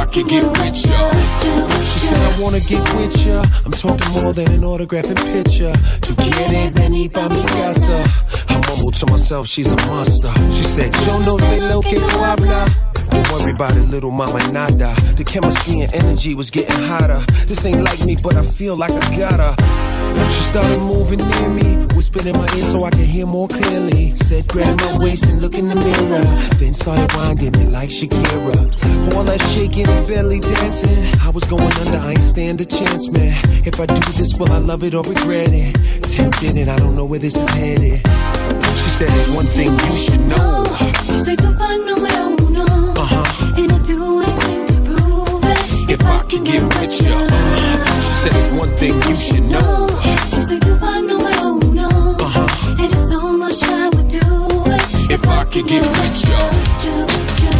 I 0.00 0.06
could 0.06 0.28
get 0.28 0.44
with 0.44 0.84
you. 0.84 1.00
She 1.90 1.98
said, 1.98 2.18
I 2.18 2.40
wanna 2.40 2.60
get 2.60 2.82
with 2.94 3.26
ya. 3.26 3.44
I'm 3.64 3.72
talking 3.72 4.22
more 4.22 4.32
than 4.32 4.50
an 4.52 4.64
autograph 4.64 5.06
and 5.06 5.18
picture. 5.18 5.72
To 5.72 6.14
get 6.14 6.52
it, 6.52 7.12
pa 7.12 7.28
mi 7.28 7.42
casa. 7.42 8.04
I 8.48 8.54
mumbled 8.68 8.94
to 8.94 9.06
myself, 9.06 9.46
she's 9.46 9.70
a 9.70 9.76
monster. 9.86 10.32
She 10.50 10.64
said, 10.64 10.94
Yo 11.06 11.18
no 11.18 11.38
sé 11.38 11.60
lo 11.68 11.80
que 11.80 11.96
tú 11.96 12.18
habla. 12.22 12.66
Don't 13.10 13.30
worry 13.30 13.52
about 13.52 13.76
it, 13.76 13.88
little 13.90 14.10
mama, 14.10 14.40
nada. 14.52 14.94
The 15.16 15.24
chemistry 15.24 15.82
and 15.82 15.94
energy 15.94 16.34
was 16.34 16.50
getting 16.50 16.76
hotter. 16.88 17.20
This 17.46 17.64
ain't 17.64 17.82
like 17.82 18.04
me, 18.04 18.16
but 18.22 18.36
I 18.36 18.42
feel 18.42 18.76
like 18.76 18.92
I 18.92 19.16
gotta. 19.16 19.93
She 20.30 20.42
started 20.42 20.80
moving 20.80 21.18
near 21.18 21.48
me, 21.48 21.86
whispered 21.94 22.26
in 22.26 22.36
my 22.36 22.48
ear 22.56 22.64
so 22.64 22.84
I 22.84 22.90
could 22.90 23.00
hear 23.00 23.26
more 23.26 23.48
clearly. 23.48 24.16
Said, 24.16 24.46
grab 24.48 24.78
my 24.80 24.98
waist 24.98 25.24
and 25.26 25.40
look 25.40 25.54
in 25.54 25.68
the 25.68 25.74
mirror. 25.76 26.24
Then 26.58 26.74
started 26.74 27.12
winding 27.14 27.54
it 27.54 27.70
like 27.70 27.90
Shakira. 27.90 29.14
All 29.14 29.24
that 29.24 29.40
shaking 29.54 29.88
and 29.88 30.06
belly 30.06 30.40
dancing. 30.40 31.06
I 31.20 31.30
was 31.30 31.44
going 31.44 31.62
under, 31.62 31.98
I 31.98 32.12
ain't 32.12 32.22
stand 32.22 32.60
a 32.60 32.64
chance, 32.64 33.10
man. 33.10 33.36
If 33.66 33.78
I 33.80 33.86
do 33.86 34.00
this, 34.18 34.34
will 34.34 34.50
I 34.52 34.58
love 34.58 34.82
it 34.82 34.94
or 34.94 35.02
regret 35.02 35.50
it? 35.52 35.74
Tempted 36.02 36.56
and 36.56 36.70
I 36.70 36.76
don't 36.76 36.96
know 36.96 37.04
where 37.04 37.20
this 37.20 37.36
is 37.36 37.48
headed. 37.48 38.00
She 38.76 38.88
said, 38.88 39.08
there's 39.08 39.28
one 39.34 39.46
thing 39.46 39.70
you 39.70 39.92
should 39.96 40.20
know. 40.20 40.64
Yo 41.08 41.18
soy 41.18 41.36
tu 41.36 41.50
fan 41.58 41.80
número 41.86 42.36
uno. 42.40 42.64
Uh-huh. 42.96 43.54
And 43.56 43.72
I'd 43.72 43.86
do 43.86 44.22
anything 44.22 44.66
to 44.66 44.74
prove 44.82 45.44
it. 45.44 45.90
If 45.92 46.02
I 46.04 46.22
can 46.28 46.44
get 46.44 46.62
with 46.62 47.00
you. 47.02 47.14
She 48.04 48.12
said, 48.20 48.32
there's 48.32 48.50
one 48.52 48.74
thing 48.76 48.94
you 49.08 49.16
should 49.16 49.44
know. 49.44 49.93
Yo 50.34 50.42
soy 50.42 50.58
tu 50.58 50.76
fan 50.76 51.06
número 51.06 51.54
uno. 51.54 51.88
Uh-huh. 52.18 52.70
And 52.78 52.92
there's 52.92 53.08
so 53.08 53.36
much 53.38 53.62
I 53.62 53.88
would 53.94 54.08
do 54.08 54.26
it. 54.66 55.12
If 55.12 55.28
I 55.28 55.44
could 55.44 55.66
get 55.66 55.86
with 55.86 56.28
you. 56.28 57.53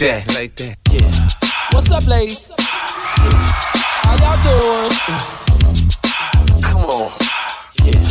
Like 0.00 0.26
that. 0.26 0.34
Like 0.34 0.54
that. 0.56 0.76
Yeah. 0.92 1.10
What's 1.72 1.90
up, 1.90 2.06
ladies? 2.06 2.50
How 2.58 4.16
y'all 4.22 4.38
doing? 4.44 4.92
Come 6.62 6.84
on. 6.84 7.10
Yeah. 7.84 8.06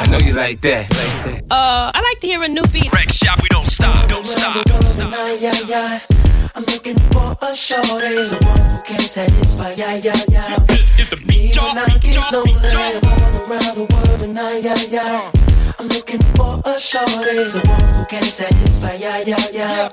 I 0.00 0.06
know 0.10 0.18
you 0.26 0.34
like 0.34 0.60
that. 0.62 0.90
Like 0.90 1.24
that. 1.24 1.44
Uh, 1.50 1.92
I 1.94 2.00
like 2.00 2.20
to 2.20 2.26
hear 2.26 2.42
a 2.42 2.48
new 2.48 2.64
beat. 2.72 2.92
Wreck 2.92 3.10
shop, 3.10 3.40
we 3.42 3.48
don't 3.48 3.66
stop. 3.66 4.08
Don't 4.08 4.26
stop. 4.26 4.64
Don't 4.64 4.84
stop. 4.84 5.12
Yeah, 5.40 5.54
yeah. 5.66 6.00
I'm 6.54 6.64
looking 6.64 6.98
for 7.12 7.36
a 7.42 7.54
shorty, 7.54 8.16
someone 8.16 8.70
who 8.70 8.82
can 8.82 8.98
satisfy. 8.98 9.72
Yeah, 9.74 9.94
yeah, 9.96 10.16
yeah. 10.28 10.58
This 10.66 10.98
is 10.98 11.10
the 11.10 11.16
beat 11.26 11.54
drop, 11.54 11.74
When 11.74 11.84
I 11.84 11.86
beat 11.94 12.02
get 12.02 12.14
drop, 12.14 12.32
lonely, 12.32 12.52
beat 12.54 12.74
I'm 12.74 13.00
drop. 13.00 13.04
all 13.04 13.52
around 13.52 13.76
the 13.76 13.86
world 13.94 14.22
and 14.22 14.38
I, 14.38 14.58
yeah, 14.58 14.76
yeah. 14.90 15.47
I'm 15.80 15.86
looking 15.88 16.20
for 16.34 16.60
a 16.64 16.78
shorty, 16.80 17.36
someone 17.44 17.94
who 17.94 18.04
can 18.06 18.22
satisfy. 18.22 18.94
Yeah, 18.94 19.22
yeah, 19.24 19.36
yeah. 19.52 19.90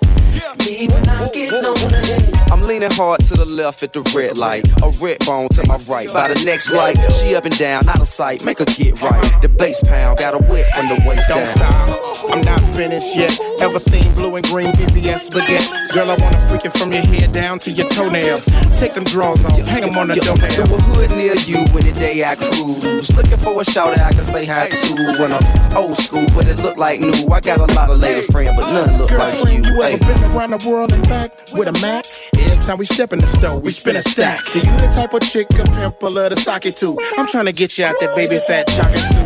Me 0.66 0.88
when 0.88 1.08
I 1.08 1.30
get 1.30 1.52
lonely. 1.54 2.34
I'm 2.52 2.62
leaning 2.62 2.90
hard 2.92 3.20
to 3.26 3.36
the 3.36 3.46
left 3.46 3.84
at 3.84 3.94
the 3.94 4.02
red 4.16 4.38
light. 4.38 4.66
A 4.82 4.90
red 5.00 5.20
bone 5.26 5.48
to 5.50 5.66
my 5.68 5.78
right. 5.88 6.12
By 6.12 6.30
the 6.34 6.44
next 6.44 6.72
light, 6.72 6.98
she 7.14 7.36
up 7.36 7.46
and 7.46 7.56
down, 7.58 7.88
out 7.88 8.02
of 8.02 8.08
sight. 8.08 8.44
Make 8.44 8.60
her 8.60 8.66
get 8.66 9.00
right. 9.02 9.22
The 9.42 9.50
bass 9.50 9.84
pound 9.84 10.18
got 10.20 10.34
a 10.34 10.40
whip 10.50 10.66
from 10.76 10.88
the 10.88 10.98
waist 11.08 11.30
Don't 11.30 11.38
down. 11.38 11.48
stop, 11.48 12.32
I'm 12.32 12.42
not 12.42 12.62
finished 12.74 13.16
yet. 13.16 13.38
Ever 13.62 13.78
seen 13.80 14.12
blue 14.14 14.36
and 14.36 14.46
green 14.48 14.72
VVS 14.74 15.30
baguettes? 15.30 15.94
Girl, 15.94 16.10
I 16.10 16.16
wanna 16.18 16.40
freak 16.50 16.66
it 16.66 16.74
from 16.78 16.92
your 16.94 17.06
head 17.06 17.32
down 17.32 17.60
to 17.60 17.72
your 17.72 17.88
toenails. 17.90 18.46
Take 18.80 18.94
them 18.96 19.04
drawers 19.04 19.46
off, 19.46 19.58
hang 19.68 19.82
them 19.82 19.98
on 19.98 20.08
the 20.08 20.16
Yo, 20.16 20.22
doornail. 20.24 20.50
through 20.50 20.76
a 20.76 20.82
hood 20.82 21.12
near 21.12 21.36
you 21.46 21.58
when 21.74 21.86
the 21.86 21.92
day 21.94 22.24
I 22.24 22.36
cruise. 22.36 23.16
Looking 23.16 23.38
for 23.38 23.62
a 23.62 23.64
shout 23.64 23.98
I 24.00 24.12
can 24.14 24.24
say 24.24 24.46
hi 24.46 24.70
to. 24.70 24.96
When 25.22 25.32
I'm 25.34 25.44
old 25.76 25.98
school, 25.98 26.26
but 26.34 26.48
it 26.48 26.58
look 26.60 26.78
like 26.78 27.00
new. 27.00 27.12
I 27.32 27.40
got 27.40 27.60
a 27.60 27.74
lot 27.74 27.90
of 27.90 28.00
ladies 28.00 28.26
friends, 28.28 28.52
but 28.56 28.72
none 28.72 28.98
look 28.98 29.12
like 29.12 29.34
you. 29.36 29.44
Girlfriend, 29.46 29.66
you 29.66 29.82
Hey. 29.82 29.94
ever 29.94 30.14
been 30.14 30.24
around 30.36 30.52
the 30.52 30.70
world 30.70 30.92
and 30.94 31.08
back 31.10 31.32
with 31.54 31.68
a 31.68 31.74
Mac? 31.82 32.06
Every 32.38 32.58
time 32.60 32.78
we 32.78 32.86
step 32.86 33.14
in 33.14 33.20
the 33.20 33.28
store, 33.28 33.60
we 33.60 33.72
spin 33.72 33.96
a 33.96 34.02
stack. 34.02 34.40
See, 34.40 34.60
you 34.60 34.72
the 34.78 34.88
type 34.88 35.14
of 35.14 35.22
chick 35.22 35.48
a 35.60 35.64
pimp 35.64 36.02
will 36.02 36.12
love 36.12 36.32
to 36.34 36.40
sock 36.40 36.66
it 36.66 36.78
too. 36.78 36.98
I'm 37.18 37.28
trying 37.28 37.46
to 37.46 37.52
get 37.54 37.78
you 37.78 37.86
out 37.86 37.96
that 38.00 38.16
baby 38.16 38.40
fat 38.40 38.68
chocolate 38.68 39.00
soup. 39.00 39.18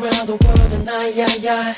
around 0.00 0.26
the 0.28 0.36
world 0.44 0.72
and 0.72 0.90
I, 0.90 1.08
yeah, 1.08 1.28
yeah. 1.40 1.74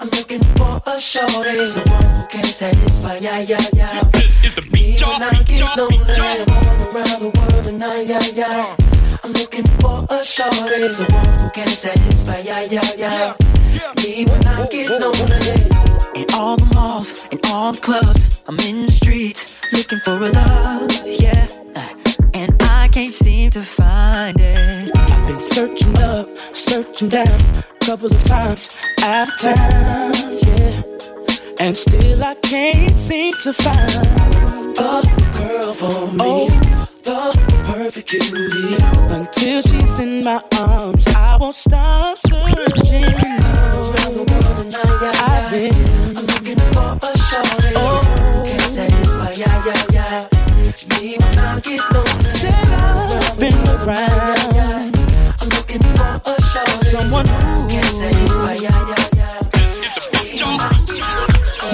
I'm 0.00 0.08
looking 0.10 0.42
for 0.56 0.80
a 0.86 1.00
shorty, 1.00 1.56
someone 1.66 2.14
who 2.14 2.26
can 2.28 2.44
satisfy, 2.44 3.16
yeah, 3.18 3.38
yeah, 3.40 3.60
yeah. 3.72 4.02
This 4.12 4.42
is 4.44 4.54
the 4.54 4.62
beat 4.72 5.00
when 5.06 5.22
I 5.22 5.42
get 5.44 5.76
lonely, 5.76 5.98
I'm 5.98 6.46
going 6.46 6.94
around 6.94 7.20
the 7.20 7.30
world 7.38 7.66
and 7.66 7.82
I, 7.84 8.00
yeah, 8.02 8.20
yeah. 8.34 8.76
Uh. 8.78 8.93
I'm 9.24 9.32
looking 9.32 9.64
for 9.80 10.04
a 10.10 10.22
shorty, 10.22 10.86
someone 10.86 11.38
who 11.38 11.48
can 11.48 11.66
satisfy, 11.66 12.40
yeah, 12.40 12.60
yeah, 12.70 12.82
yeah. 12.94 13.34
Me 14.02 14.26
when 14.26 14.46
I 14.46 14.66
get 14.66 14.90
lonely. 15.00 15.64
In 16.14 16.26
all 16.34 16.58
the 16.58 16.70
malls, 16.74 17.26
in 17.28 17.40
all 17.50 17.72
the 17.72 17.80
clubs, 17.80 18.44
I'm 18.46 18.58
in 18.68 18.84
the 18.84 18.92
streets 18.92 19.56
looking 19.72 20.00
for 20.00 20.18
a 20.18 20.28
love, 20.28 20.90
yeah. 21.06 21.48
And 22.34 22.54
I 22.64 22.90
can't 22.92 23.14
seem 23.14 23.50
to 23.52 23.62
find 23.62 24.36
it. 24.38 24.94
I've 24.94 25.26
been 25.26 25.40
searching 25.40 25.98
up, 26.00 26.28
searching 26.38 27.08
down, 27.08 27.26
a 27.26 27.64
couple 27.80 28.08
of 28.08 28.24
times 28.24 28.78
out 29.04 29.30
of 29.30 29.40
town, 29.40 30.12
yeah. 30.42 30.82
And 31.60 31.74
still 31.74 32.22
I 32.22 32.34
can't 32.42 32.98
seem 32.98 33.32
to 33.44 33.54
find 33.54 34.76
a 34.76 35.00
girl 35.32 35.72
for 35.72 36.12
me, 36.12 36.48
the 36.50 36.73
cutie. 38.02 38.76
Until 39.12 39.62
she's 39.62 39.98
in 39.98 40.22
my 40.24 40.42
arms, 40.58 41.06
I 41.08 41.36
won't 41.40 41.54
stop 41.54 42.18
searching. 42.18 43.04
I've 45.26 45.50
been 45.50 45.74
I'm 45.74 46.26
looking 46.26 46.58
for 46.72 46.98
a 47.00 47.12
shorty, 47.18 47.72
someone 47.74 48.06
who 48.34 48.42
can 48.44 48.60
satisfy, 48.60 49.30
yeah, 49.38 49.64
yeah, 49.66 49.82
yeah. 49.92 50.28
Me 50.98 51.16
when 51.18 51.38
I 51.38 51.60
get 51.60 51.82
lonely, 51.92 52.50
been 53.38 53.58
around. 53.68 54.94
I'm 55.40 55.48
looking 55.50 55.82
for 55.82 56.14
a 56.24 56.40
shorty, 56.40 56.96
Someone 56.96 57.26
who 57.26 57.68
can 57.68 57.84
satisfy, 57.84 58.54
yeah, 58.54 58.88
yeah, 58.88 59.04
yeah. 59.16 59.40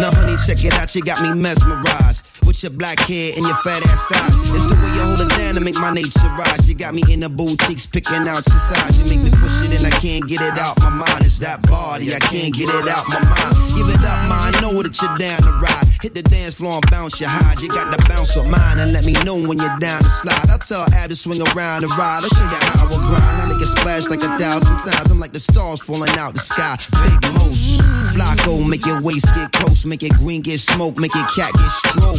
Now, 0.01 0.11
honey, 0.13 0.37
check 0.47 0.65
it 0.65 0.73
out. 0.79 0.95
You 0.95 1.03
got 1.03 1.21
me 1.23 1.33
mesmerized. 1.41 2.25
With 2.51 2.65
your 2.65 2.73
black 2.73 2.99
hair 2.99 3.31
and 3.37 3.47
your 3.47 3.55
fat 3.63 3.79
ass 3.87 4.07
thighs. 4.11 4.35
It's 4.51 4.67
the 4.67 4.75
way 4.75 4.91
you 4.99 5.07
hold 5.07 5.21
it 5.23 5.31
down 5.39 5.55
to 5.55 5.61
make 5.61 5.79
my 5.79 5.95
nature 5.95 6.27
rise. 6.35 6.69
You 6.69 6.75
got 6.75 6.95
me 6.95 7.05
in 7.07 7.21
the 7.21 7.29
boutiques 7.29 7.87
picking 7.87 8.27
out 8.27 8.43
your 8.43 8.59
size. 8.59 8.99
You 8.99 9.07
make 9.07 9.23
me 9.23 9.31
push 9.39 9.63
it 9.63 9.71
and 9.71 9.87
I 9.87 9.95
can't 10.03 10.27
get 10.27 10.43
it 10.43 10.59
out 10.59 10.75
my 10.83 10.91
mind. 10.91 11.23
It's 11.23 11.39
that 11.39 11.63
body, 11.71 12.11
I 12.11 12.19
can't 12.19 12.53
get 12.53 12.67
it 12.67 12.89
out 12.91 13.07
my 13.07 13.23
mind. 13.23 13.55
Give 13.71 13.87
it 13.87 14.03
up, 14.03 14.19
ma. 14.27 14.51
I 14.51 14.51
know 14.59 14.83
that 14.83 14.99
you're 14.99 15.15
down 15.15 15.39
to 15.47 15.53
ride. 15.63 15.90
Hit 16.01 16.15
the 16.15 16.23
dance 16.23 16.55
floor 16.55 16.81
and 16.81 16.91
bounce 16.91 17.21
your 17.21 17.29
hide. 17.29 17.61
You 17.61 17.69
got 17.69 17.93
the 17.93 18.01
bounce 18.09 18.33
of 18.37 18.49
mine 18.49 18.81
and 18.81 18.91
let 18.97 19.05
me 19.05 19.13
know 19.21 19.37
when 19.37 19.61
you're 19.61 19.79
down 19.85 20.01
to 20.01 20.09
slide. 20.09 20.49
I'll 20.49 20.57
tell 20.57 20.89
Ab 20.97 21.13
to 21.13 21.17
swing 21.17 21.45
around 21.53 21.85
and 21.85 21.93
ride. 21.93 22.25
I'll 22.25 22.33
show 22.33 22.41
you 22.41 22.57
how 22.57 22.81
I 22.81 22.89
will 22.89 23.05
grind. 23.05 23.37
I 23.37 23.45
make 23.45 23.61
it 23.61 23.69
splash 23.69 24.09
like 24.09 24.25
a 24.25 24.33
thousand 24.41 24.81
times. 24.81 25.11
I'm 25.13 25.21
like 25.21 25.37
the 25.37 25.45
stars 25.45 25.85
falling 25.85 26.09
out 26.17 26.33
the 26.33 26.41
sky. 26.41 26.81
Big 27.05 27.21
moose. 27.37 27.85
Flacco, 28.17 28.65
make 28.65 28.87
your 28.89 29.05
waist 29.05 29.29
get 29.37 29.53
close. 29.53 29.85
Make 29.85 30.03
it 30.03 30.17
green 30.17 30.41
get 30.41 30.57
smoke. 30.57 30.97
Make 30.97 31.13
it 31.13 31.29
cat 31.37 31.53
get 31.53 31.69
stroke. 31.85 32.17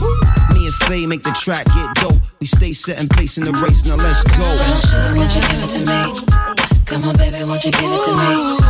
Me 0.54 0.70
and 0.70 0.78
Faye 0.86 1.10
make 1.10 1.26
the 1.26 1.34
track 1.34 1.66
get 1.66 1.90
dope. 2.06 2.22
We 2.38 2.46
stay 2.46 2.74
setting 2.74 3.10
pace 3.10 3.42
in 3.42 3.50
the 3.50 3.54
race. 3.66 3.90
Now 3.90 3.98
let's 3.98 4.22
go. 4.38 4.46
Sugar, 4.78 5.18
won't 5.18 5.34
you 5.34 5.42
give 5.42 5.58
it 5.58 5.74
to 5.74 5.82
me? 5.90 6.02
Come 6.86 7.10
on, 7.10 7.18
baby, 7.18 7.42
won't 7.50 7.66
you 7.66 7.74
give 7.74 7.82
it 7.82 8.02
to 8.06 8.14
me? 8.14 8.62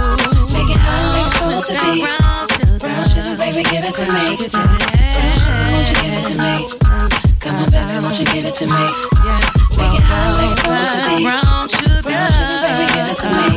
Make 0.55 0.71
it 0.71 0.79
like 0.79 1.19
it's 1.19 1.35
supposed 1.35 1.67
to 1.67 1.75
be. 1.83 2.60
Brown 2.81 3.05
sugar, 3.07 3.37
baby, 3.37 3.61
give 3.69 3.85
it 3.85 3.93
to 3.93 4.05
me. 4.09 4.09
Brown 4.09 4.73
sugar, 5.37 5.69
won't 5.71 5.85
you 5.87 5.95
give 6.01 6.13
it 6.17 6.25
to 6.25 6.33
me? 6.33 6.65
Come 7.39 7.55
on, 7.55 7.69
baby, 7.69 8.01
won't 8.01 8.17
you 8.19 8.25
give 8.25 8.45
it 8.45 8.55
to 8.55 8.65
me? 8.65 8.85
Make 9.77 9.93
it 9.93 10.03
hot 10.03 10.33
like 10.35 10.49
it's 10.49 10.57
supposed 10.57 10.91
to 10.91 10.99
be. 11.05 11.29
Brown 11.29 11.69
sugar, 11.69 12.01
baby, 12.01 12.85
give 12.89 13.05
it 13.05 13.17
to 13.21 13.27
me. 13.37 13.47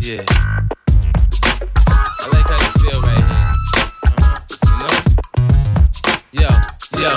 Yeah. 0.00 0.22
I 2.20 2.30
like 2.32 2.46
how 2.46 2.58
you 2.62 2.70
feel 2.78 2.98
right 3.02 3.26
here. 3.28 3.50
You 4.64 4.76
know? 4.78 4.94
Yo, 6.32 6.50
yo, 7.02 7.10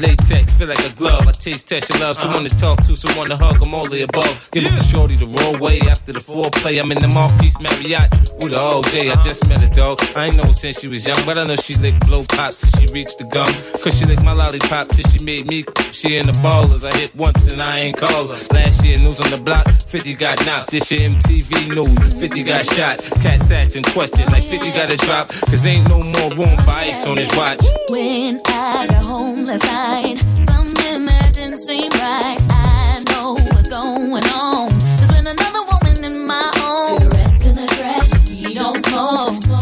latex, 0.00 0.44
feel 0.54 0.68
like 0.68 0.84
a 0.84 0.90
glove. 0.94 1.27
Taste, 1.48 1.66
test 1.66 1.88
your 1.88 2.00
love. 2.00 2.18
Someone 2.18 2.44
to 2.44 2.54
talk 2.54 2.82
to, 2.82 2.94
someone 2.94 3.30
to 3.30 3.36
hug. 3.38 3.56
I'm 3.64 3.74
all 3.74 3.88
the 3.88 4.02
above. 4.02 4.50
Give 4.52 4.64
yeah. 4.64 4.76
shorty 4.80 5.16
the 5.16 5.24
roll 5.24 5.56
way 5.56 5.80
after 5.80 6.12
the 6.12 6.20
foreplay. 6.20 6.78
I'm 6.78 6.92
in 6.92 7.00
the 7.00 7.08
Marquise 7.08 7.58
Marriott 7.58 8.12
with 8.38 8.52
her 8.52 8.58
all 8.58 8.82
day. 8.82 9.10
I 9.10 9.16
just 9.22 9.48
met 9.48 9.62
her 9.62 9.72
dog. 9.72 9.98
I 10.14 10.26
ain't 10.26 10.36
know 10.36 10.42
her 10.42 10.52
since 10.52 10.78
she 10.78 10.88
was 10.88 11.06
young, 11.06 11.16
but 11.24 11.38
I 11.38 11.44
know 11.44 11.56
she 11.56 11.72
licked 11.76 12.06
blow 12.06 12.22
pops 12.28 12.60
till 12.60 12.82
she 12.82 12.92
reached 12.92 13.16
the 13.16 13.24
gum. 13.24 13.48
Cause 13.80 13.98
she 13.98 14.04
licked 14.04 14.22
my 14.22 14.34
lollipop 14.34 14.88
till 14.88 15.08
she 15.08 15.24
made 15.24 15.46
me. 15.46 15.64
She 15.90 16.18
in 16.18 16.26
the 16.26 16.36
ballers. 16.44 16.84
I 16.84 16.94
hit 16.98 17.16
once 17.16 17.50
and 17.50 17.62
I 17.62 17.78
ain't 17.78 17.96
call 17.96 18.28
her. 18.28 18.38
Last 18.52 18.84
year, 18.84 18.98
news 18.98 19.18
on 19.18 19.30
the 19.30 19.38
block. 19.38 19.66
50 19.88 20.14
got 20.20 20.44
knocked. 20.44 20.70
This 20.70 20.92
year, 20.92 21.08
MTV 21.08 21.74
news. 21.74 22.14
50 22.20 22.42
got 22.42 22.66
shot. 22.66 22.98
Cats 23.24 23.50
asking 23.50 23.84
questions 23.84 24.28
like 24.28 24.44
50 24.44 24.70
got 24.72 24.90
a 24.90 24.98
drop. 24.98 25.28
Cause 25.28 25.64
ain't 25.64 25.88
no 25.88 26.02
more 26.02 26.28
room 26.36 26.58
for 26.58 26.76
ice 26.76 27.06
on 27.06 27.16
his 27.16 27.34
watch. 27.34 27.64
When 27.88 28.42
I 28.44 28.86
got 28.86 29.06
home 29.06 29.46
last 29.46 29.64
night, 29.64 30.67
imagine 30.98 31.56
seemed 31.56 31.94
right. 31.94 32.38
I 32.50 33.04
know 33.10 33.34
what's 33.34 33.68
going 33.68 34.26
on. 34.34 34.68
There's 34.96 35.08
been 35.08 35.26
another 35.26 35.62
woman 35.70 36.04
in 36.04 36.26
my 36.26 36.50
own. 36.62 37.00
Cigarettes 37.02 37.46
in 37.46 37.54
the 37.54 37.66
trash, 37.76 38.10
he 38.28 38.54
don't 38.54 38.82
smoke. 38.84 39.46
No, 39.46 39.60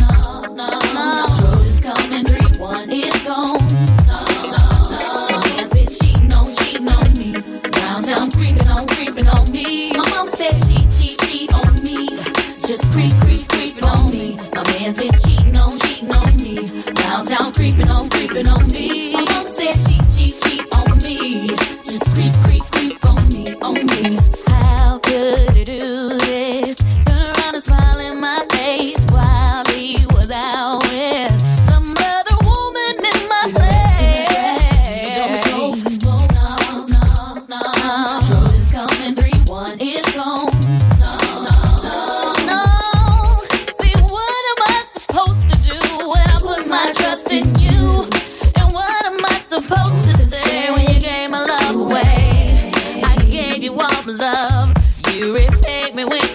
no, 0.00 0.54
no, 0.60 0.68
no. 0.96 1.26
Trojans 1.38 1.80
coming, 1.84 2.24
three, 2.24 2.60
one 2.60 2.90
is 2.90 3.14
gone. 3.22 3.60
No, 4.08 4.18
no, 4.54 4.64
no. 4.96 5.40
Man's 5.44 5.72
been 5.74 5.88
cheating 5.98 6.32
on, 6.32 6.46
cheating 6.56 6.88
on 6.88 7.12
me. 7.20 7.30
Round 7.76 8.04
town 8.06 8.30
creeping 8.30 8.68
on, 8.68 8.86
creeping 8.86 9.28
on 9.28 9.50
me. 9.52 9.92
My 9.92 10.08
mama 10.08 10.30
said 10.30 10.56
cheat, 10.64 10.88
cheat, 10.96 11.18
cheat 11.28 11.52
on 11.52 11.74
me. 11.84 12.08
Just 12.56 12.90
creep, 12.92 13.12
creep, 13.20 13.46
creeping 13.48 13.84
on 13.84 14.10
me. 14.10 14.36
My 14.54 14.62
man's 14.72 14.96
been 14.96 15.12
cheating 15.24 15.56
on, 15.56 15.78
cheating 15.78 16.10
on 16.10 16.36
me. 16.42 16.56
Round 17.02 17.28
town 17.28 17.52
creeping 17.52 17.90
on, 17.90 18.08
creeping 18.08 18.48
on 18.48 18.66
me. 18.72 19.13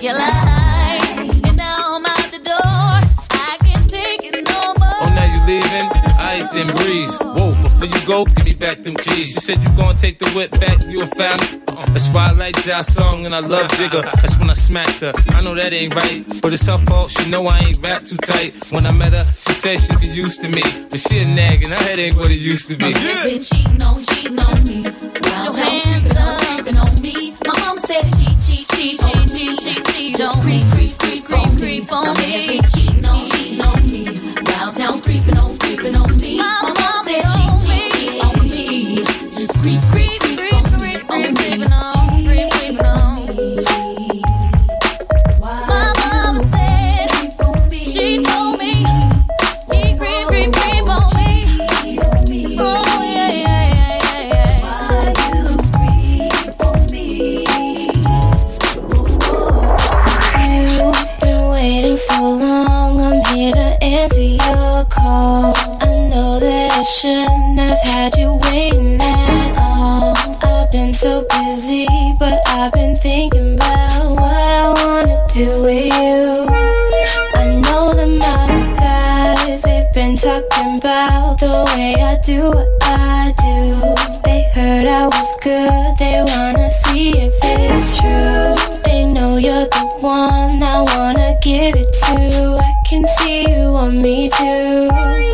Your. 0.01 0.15
And 0.15 1.57
now 1.57 1.95
I'm 1.95 2.05
out 2.05 2.31
the 2.31 2.39
door. 2.39 2.55
I 2.55 3.57
can't 3.59 3.89
take 3.89 4.23
it 4.23 4.47
no 4.47 4.73
more. 4.79 4.99
Oh, 5.03 5.11
now 5.15 5.25
you 5.25 5.39
leaving? 5.45 5.89
I 6.19 6.49
ain't 6.53 6.77
breeze. 6.77 7.17
Whoa, 7.19 7.61
before 7.61 7.85
you 7.85 8.05
go, 8.05 8.25
give 8.25 8.45
me 8.45 8.53
back 8.53 8.83
them 8.83 8.95
keys. 8.95 9.35
You 9.35 9.41
said 9.41 9.59
you 9.59 9.75
gonna 9.75 9.97
take 9.97 10.19
the 10.19 10.29
whip 10.31 10.51
back, 10.51 10.85
you 10.87 11.01
a 11.01 11.07
found 11.07 11.41
it. 11.41 11.65
The 11.93 11.99
spotlight 11.99 12.55
Josh 12.57 12.87
song 12.87 13.25
and 13.25 13.33
I 13.33 13.39
love 13.39 13.69
Jigger. 13.71 14.01
That's 14.01 14.37
when 14.37 14.49
I 14.49 14.53
smacked 14.53 14.99
her. 14.99 15.13
I 15.29 15.41
know 15.41 15.55
that 15.55 15.73
ain't 15.73 15.95
right, 15.95 16.23
but 16.41 16.53
it's 16.53 16.65
her 16.67 16.77
fault. 16.85 17.09
She 17.09 17.29
know 17.29 17.45
I 17.47 17.59
ain't 17.59 17.79
rap 17.81 18.03
too 18.03 18.17
tight. 18.17 18.53
When 18.71 18.85
I 18.85 18.93
met 18.93 19.13
her, 19.13 19.23
she 19.23 19.53
said 19.53 19.79
she 19.79 19.93
get 20.05 20.15
used 20.15 20.41
to 20.41 20.49
me, 20.49 20.61
but 20.89 20.99
she 20.99 21.19
a 21.19 21.25
nag 21.25 21.63
and 21.63 21.73
her 21.73 21.83
head 21.83 21.99
ain't 21.99 22.17
what 22.17 22.31
it 22.31 22.39
used 22.39 22.69
to 22.69 22.75
be. 22.75 22.93
Man's 22.93 23.23
been 23.23 23.39
cheating 23.39 23.81
on, 23.81 24.03
cheating 24.03 24.39
on 24.39 24.63
me. 24.63 24.83
Put 24.83 25.25
your 25.25 25.55
hands 25.57 26.17
up, 26.17 26.85
on 26.85 27.01
me. 27.01 27.18
Creep, 31.59 31.91
on 31.91 32.13
me. 32.17 32.59
My 33.01 33.11
man's 33.11 33.48
I 66.79 66.83
shouldn't 66.83 67.59
have 67.59 67.77
had 67.83 68.15
you 68.15 68.39
waiting 68.41 69.01
at 69.01 69.57
all. 69.57 70.15
I've 70.41 70.71
been 70.71 70.93
so 70.93 71.25
busy, 71.29 71.85
but 72.17 72.41
I've 72.47 72.71
been 72.71 72.95
thinking 72.95 73.55
about 73.55 74.15
what 74.15 74.33
I 74.33 74.69
wanna 74.69 75.27
do 75.27 75.61
with 75.63 75.87
you. 75.87 76.47
I 77.35 77.59
know 77.59 77.91
them 77.91 78.17
other 78.23 78.75
guys, 78.77 79.61
they've 79.61 79.91
been 79.91 80.15
talking 80.15 80.77
about 80.77 81.41
the 81.41 81.65
way 81.75 81.95
I 82.01 82.15
do 82.25 82.47
what 82.47 82.69
I 82.81 83.33
do. 83.43 84.21
They 84.23 84.49
heard 84.53 84.87
I 84.87 85.07
was 85.07 85.35
good, 85.43 85.97
they 85.99 86.23
wanna 86.25 86.69
see 86.69 87.09
if 87.09 87.33
it's 87.43 87.99
true. 87.99 88.79
They 88.85 89.03
know 89.03 89.35
you're 89.35 89.65
the 89.65 89.85
one 89.99 90.63
I 90.63 90.79
wanna 90.79 91.37
give 91.41 91.75
it 91.75 91.91
to. 91.91 92.55
I 92.57 92.71
can 92.87 93.05
see 93.17 93.49
you 93.51 93.65
on 93.75 94.01
me 94.01 94.29
too. 94.29 95.28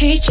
treat 0.00 0.29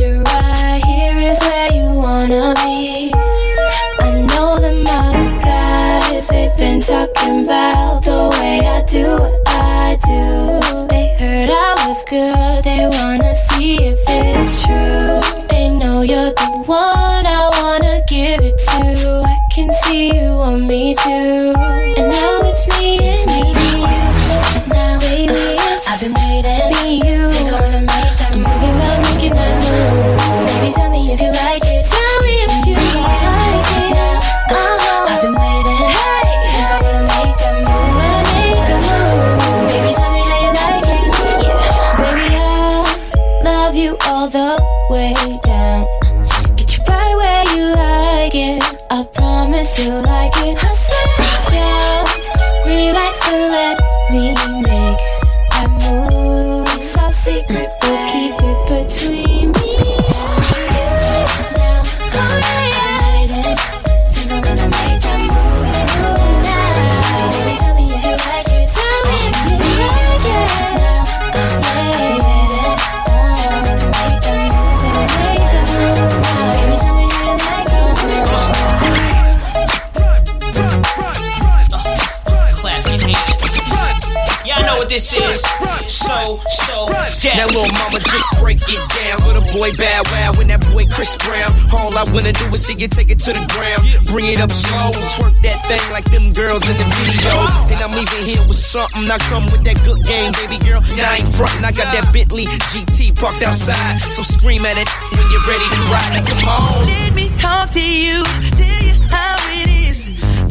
you 92.79 92.87
take 92.87 93.11
it 93.11 93.19
to 93.19 93.35
the 93.35 93.43
ground. 93.51 93.83
Bring 94.07 94.31
it 94.31 94.39
up 94.39 94.51
slow, 94.51 94.95
twerk 95.19 95.35
that 95.43 95.59
thing 95.67 95.83
like 95.91 96.07
them 96.15 96.31
girls 96.31 96.63
in 96.63 96.75
the 96.79 96.87
video. 96.95 97.35
And 97.67 97.79
I'm 97.83 97.91
leaving 97.91 98.23
here 98.23 98.39
with 98.47 98.55
something. 98.55 99.03
I 99.11 99.19
come 99.27 99.43
with 99.51 99.67
that 99.67 99.75
good 99.83 99.99
game, 100.07 100.31
baby 100.39 100.55
girl. 100.63 100.79
And 100.95 101.03
I 101.03 101.19
ain't 101.19 101.31
frontin', 101.35 101.67
I 101.67 101.75
got 101.75 101.91
that 101.91 102.07
Bentley 102.15 102.47
GT 102.71 103.19
parked 103.19 103.43
outside. 103.43 103.99
So 104.15 104.23
scream 104.23 104.63
at 104.63 104.79
it 104.79 104.87
when 105.11 105.27
you're 105.27 105.43
ready 105.43 105.67
to 105.67 105.79
ride. 105.91 106.23
Like, 106.23 106.27
come 106.31 106.43
on. 106.47 106.87
Let 106.87 107.11
me 107.11 107.27
talk 107.35 107.67
to 107.75 107.83
you, 107.83 108.23
tell 108.55 108.79
you 108.87 108.95
how 109.11 109.35
it 109.59 109.67
is. 109.91 109.99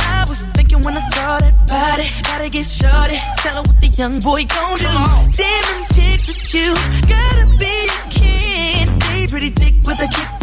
I 0.05 0.29
was 0.29 0.45
thinking 0.53 0.85
when 0.85 1.01
I 1.01 1.05
saw 1.17 1.41
that 1.41 1.57
body, 1.65 2.13
gotta 2.29 2.53
get 2.53 2.69
shorty. 2.69 3.17
Tell 3.41 3.57
her 3.57 3.65
what 3.65 3.81
the 3.81 3.89
young 3.89 4.21
boy 4.21 4.45
gon' 4.45 4.77
do. 4.77 4.93
Damn, 5.33 5.65
chicks 5.97 6.29
with 6.29 6.45
you, 6.53 6.77
gotta 7.09 7.49
be 7.57 7.73
a. 8.21 8.85
Stay 8.85 9.25
pretty 9.33 9.49
thick 9.49 9.81
with 9.89 9.97
a 10.05 10.09
kick 10.13 10.38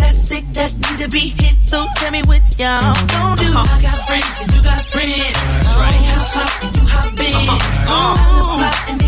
that 0.55 0.71
need 0.79 1.03
to 1.03 1.09
be 1.09 1.35
hit. 1.35 1.61
So 1.61 1.85
tell 1.97 2.11
me 2.11 2.21
what 2.27 2.39
y'all 2.55 2.79
gon' 2.79 3.35
do. 3.35 3.51
Uh-huh. 3.51 3.67
I 3.67 3.81
got 3.83 3.99
friends 4.07 4.31
and 4.39 4.49
you 4.55 4.63
got 4.63 4.79
friends. 4.87 5.11
That's 5.11 5.75
right. 5.75 5.91
Oh, 5.91 6.15
I 6.15 6.31
hop 6.31 6.63
and 6.63 6.71
you 6.75 6.85
hop 6.87 7.11
in. 7.19 7.35
Uh-huh. 7.35 7.91
I'm 7.91 8.39
the 8.39 8.45
block 8.55 8.79
and 8.87 9.04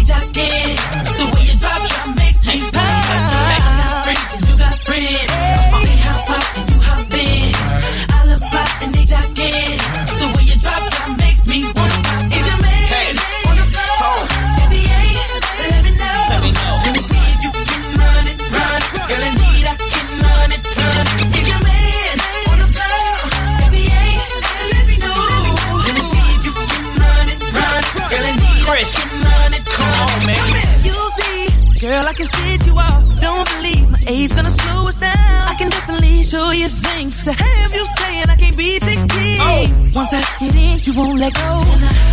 won't 40.97 41.19
let 41.19 41.33
go. 41.33 42.06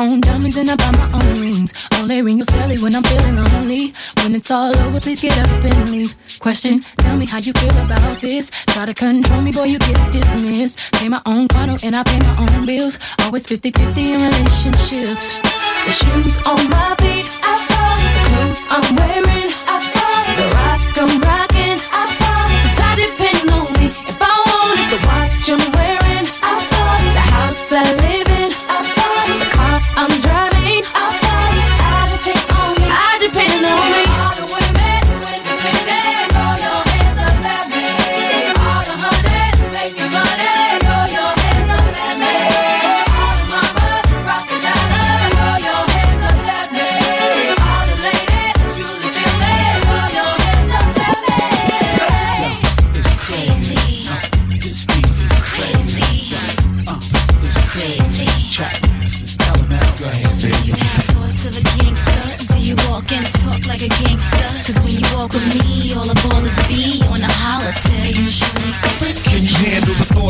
own 0.00 0.20
diamonds 0.20 0.56
and 0.56 0.70
I 0.70 0.76
buy 0.76 0.90
my 0.92 1.12
own 1.12 1.34
rings. 1.40 1.72
Only 1.98 2.22
ring 2.22 2.38
your 2.38 2.46
silly 2.46 2.78
when 2.78 2.94
I'm 2.94 3.02
feeling 3.02 3.36
lonely. 3.36 3.92
When 4.22 4.34
it's 4.34 4.50
all 4.50 4.76
over, 4.76 5.00
please 5.00 5.20
get 5.20 5.38
up 5.38 5.64
and 5.64 5.90
leave. 5.90 6.14
Question, 6.40 6.84
tell 6.96 7.16
me 7.16 7.26
how 7.26 7.38
you 7.38 7.52
feel 7.52 7.76
about 7.78 8.20
this. 8.20 8.50
Try 8.50 8.86
to 8.86 8.94
control 8.94 9.42
me, 9.42 9.52
boy, 9.52 9.64
you 9.64 9.78
get 9.78 10.12
dismissed. 10.12 10.92
Pay 10.94 11.08
my 11.08 11.20
own 11.26 11.48
condo 11.48 11.76
and 11.84 11.94
I 11.94 12.02
pay 12.02 12.18
my 12.20 12.36
own 12.38 12.66
bills. 12.66 12.98
Always 13.24 13.46
50 13.46 13.70
50 13.70 14.12
in 14.12 14.20
relationships. 14.20 15.40
The 15.86 15.92
shoes 15.92 16.36
on 16.46 16.60
my 16.70 16.94
feet, 17.00 17.28
I 17.42 17.54
bought. 17.68 18.00
The 18.16 18.22
clothes 18.28 18.60
I'm 18.70 18.96
wearing, 18.96 19.52
I 19.66 19.78
bought. 19.96 20.26
The 20.38 20.46
rock 20.56 20.98
I'm 20.98 21.20
riding. 21.20 21.39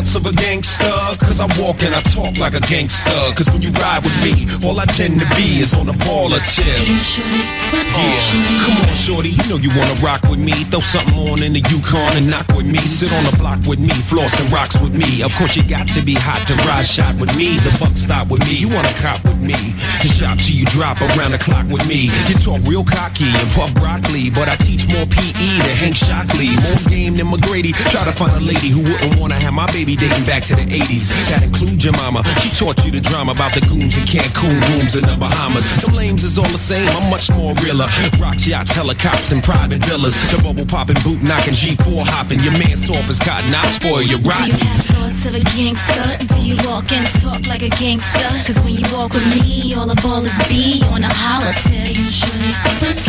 Thoughts 0.00 0.14
of 0.16 0.24
a 0.24 0.32
gangster? 0.32 0.96
Cause 1.20 1.40
I 1.40 1.46
walk 1.60 1.82
and 1.84 1.94
I 1.94 2.00
talk 2.16 2.38
like 2.38 2.54
a 2.54 2.60
gangster. 2.60 3.20
Cause 3.36 3.48
when 3.52 3.60
you 3.60 3.70
ride 3.76 4.02
with 4.02 4.16
me, 4.24 4.48
all 4.64 4.78
I 4.80 4.86
tend 4.86 5.20
to 5.20 5.26
be 5.36 5.60
is 5.60 5.74
on 5.74 5.88
a 5.88 5.96
ball 6.04 6.32
of 6.32 6.40
chill. 6.48 6.64
Yeah. 6.64 8.16
Come 8.64 8.76
on, 8.80 8.94
shorty, 8.94 9.30
you 9.30 9.44
know 9.48 9.56
you 9.60 9.68
wanna 9.76 9.94
rock 10.00 10.22
with 10.30 10.40
me. 10.40 10.64
Throw 10.72 10.80
something 10.80 11.28
on 11.28 11.42
in 11.42 11.52
the 11.52 11.60
Yukon 11.68 12.16
and 12.16 12.30
knock 12.30 12.48
with 12.56 12.64
me. 12.64 12.80
Sit 12.88 13.12
on 13.12 13.24
the 13.28 13.36
block 13.36 13.60
with 13.68 13.78
me, 13.78 13.92
floss 14.08 14.40
and 14.40 14.48
rocks 14.52 14.80
with 14.80 14.94
me. 14.94 15.22
Of 15.22 15.36
course, 15.36 15.56
you 15.56 15.64
got 15.68 15.86
to 15.88 16.00
be 16.00 16.14
hot 16.16 16.40
to 16.48 16.54
ride 16.64 16.86
shot 16.86 17.14
with 17.20 17.36
me. 17.36 17.60
The 17.60 17.72
buck 17.76 17.96
stop 17.96 18.30
with 18.30 18.40
me, 18.48 18.56
you 18.56 18.68
wanna 18.72 18.94
cop 19.04 19.20
with 19.24 19.40
me. 19.40 19.76
And 20.00 20.08
shop 20.08 20.38
till 20.40 20.56
you 20.56 20.64
drop 20.72 20.96
around 21.12 21.32
the 21.36 21.42
clock 21.42 21.68
with 21.68 21.84
me. 21.84 22.08
You 22.30 22.40
talk 22.40 22.64
real 22.64 22.84
cocky 22.84 23.28
and 23.28 23.48
puff 23.52 23.74
broccoli, 23.74 24.30
but 24.30 24.48
I 24.48 24.56
teach 24.64 24.88
more 24.88 25.04
PE 25.04 25.48
than 25.60 25.76
Hank 25.76 25.96
Shockley. 25.96 26.56
More 26.64 26.80
game 26.88 27.20
than 27.20 27.28
McGrady. 27.28 27.76
Try 27.92 28.04
to 28.04 28.12
find 28.12 28.32
a 28.32 28.40
lady 28.40 28.72
who 28.72 28.80
wouldn't 28.80 29.20
wanna 29.20 29.36
have 29.36 29.52
my 29.52 29.66
baby 29.72 29.89
dating 29.96 30.24
back 30.24 30.42
to 30.44 30.54
the 30.54 30.66
80s. 30.66 31.08
That 31.30 31.42
includes 31.44 31.84
your 31.84 31.94
mama. 31.94 32.22
She 32.42 32.50
taught 32.50 32.78
you 32.84 32.90
the 32.90 33.00
drama 33.00 33.32
about 33.32 33.54
the 33.54 33.60
goons 33.66 33.96
in 33.96 34.04
Cancun 34.04 34.52
rooms 34.70 34.96
in 34.96 35.04
the 35.04 35.16
Bahamas. 35.18 35.66
The 35.82 35.94
lames 35.94 36.24
is 36.24 36.38
all 36.38 36.48
the 36.48 36.58
same, 36.60 36.86
I'm 37.00 37.10
much 37.10 37.30
more 37.32 37.54
realer. 37.64 37.86
Rock 38.18 38.38
yachts, 38.46 38.72
helicopters, 38.72 39.32
and 39.32 39.42
private 39.42 39.82
villas. 39.84 40.14
The 40.30 40.42
bubble 40.42 40.66
popping, 40.66 41.00
boot 41.02 41.22
knocking, 41.22 41.54
G4 41.54 42.04
hopping. 42.06 42.40
Your 42.40 42.56
man 42.58 42.76
soft 42.76 43.08
as 43.08 43.18
cotton, 43.18 43.54
I 43.54 43.66
spoil 43.66 44.02
your 44.02 44.18
Do 44.20 44.28
you 44.28 44.30
rotten. 44.30 44.56
have 44.60 44.84
thoughts 44.86 45.26
of 45.26 45.34
a 45.34 45.42
gangster? 45.56 46.06
Do 46.34 46.38
you 46.42 46.56
walk 46.68 46.90
and 46.92 47.06
talk 47.20 47.42
like 47.48 47.62
a 47.62 47.72
gangster? 47.80 48.28
Cause 48.46 48.58
when 48.64 48.74
you 48.74 48.86
walk 48.92 49.12
with 49.12 49.26
me, 49.34 49.74
all 49.74 49.86
the 49.86 49.98
ballers 50.00 50.36
be 50.48 50.82
on 50.92 51.02
a 51.04 51.10
holler 51.12 51.52
till 51.66 51.90
you 51.90 52.08
shorty. 52.10 52.52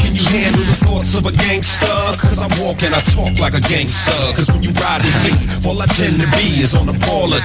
Can 0.02 0.16
you 0.16 0.26
handle 0.28 0.66
the 0.66 0.78
thoughts 0.86 1.16
of 1.16 1.26
a 1.26 1.32
gangster? 1.32 1.94
Cause 2.18 2.40
I 2.42 2.48
walk 2.62 2.84
and 2.84 2.94
I 2.96 3.02
talk 3.14 3.40
like 3.40 3.54
a 3.54 3.62
gangster. 3.62 4.18
Cause 4.36 4.50
when 4.52 4.64
you 4.64 4.72
ride 4.82 5.02
with 5.04 5.18
me, 5.26 5.34
all 5.70 5.78
I 5.82 5.86
tend 5.88 6.20
to 6.22 6.28
be 6.36 6.62
is 6.64 6.71
on 6.76 6.88
of 6.88 6.96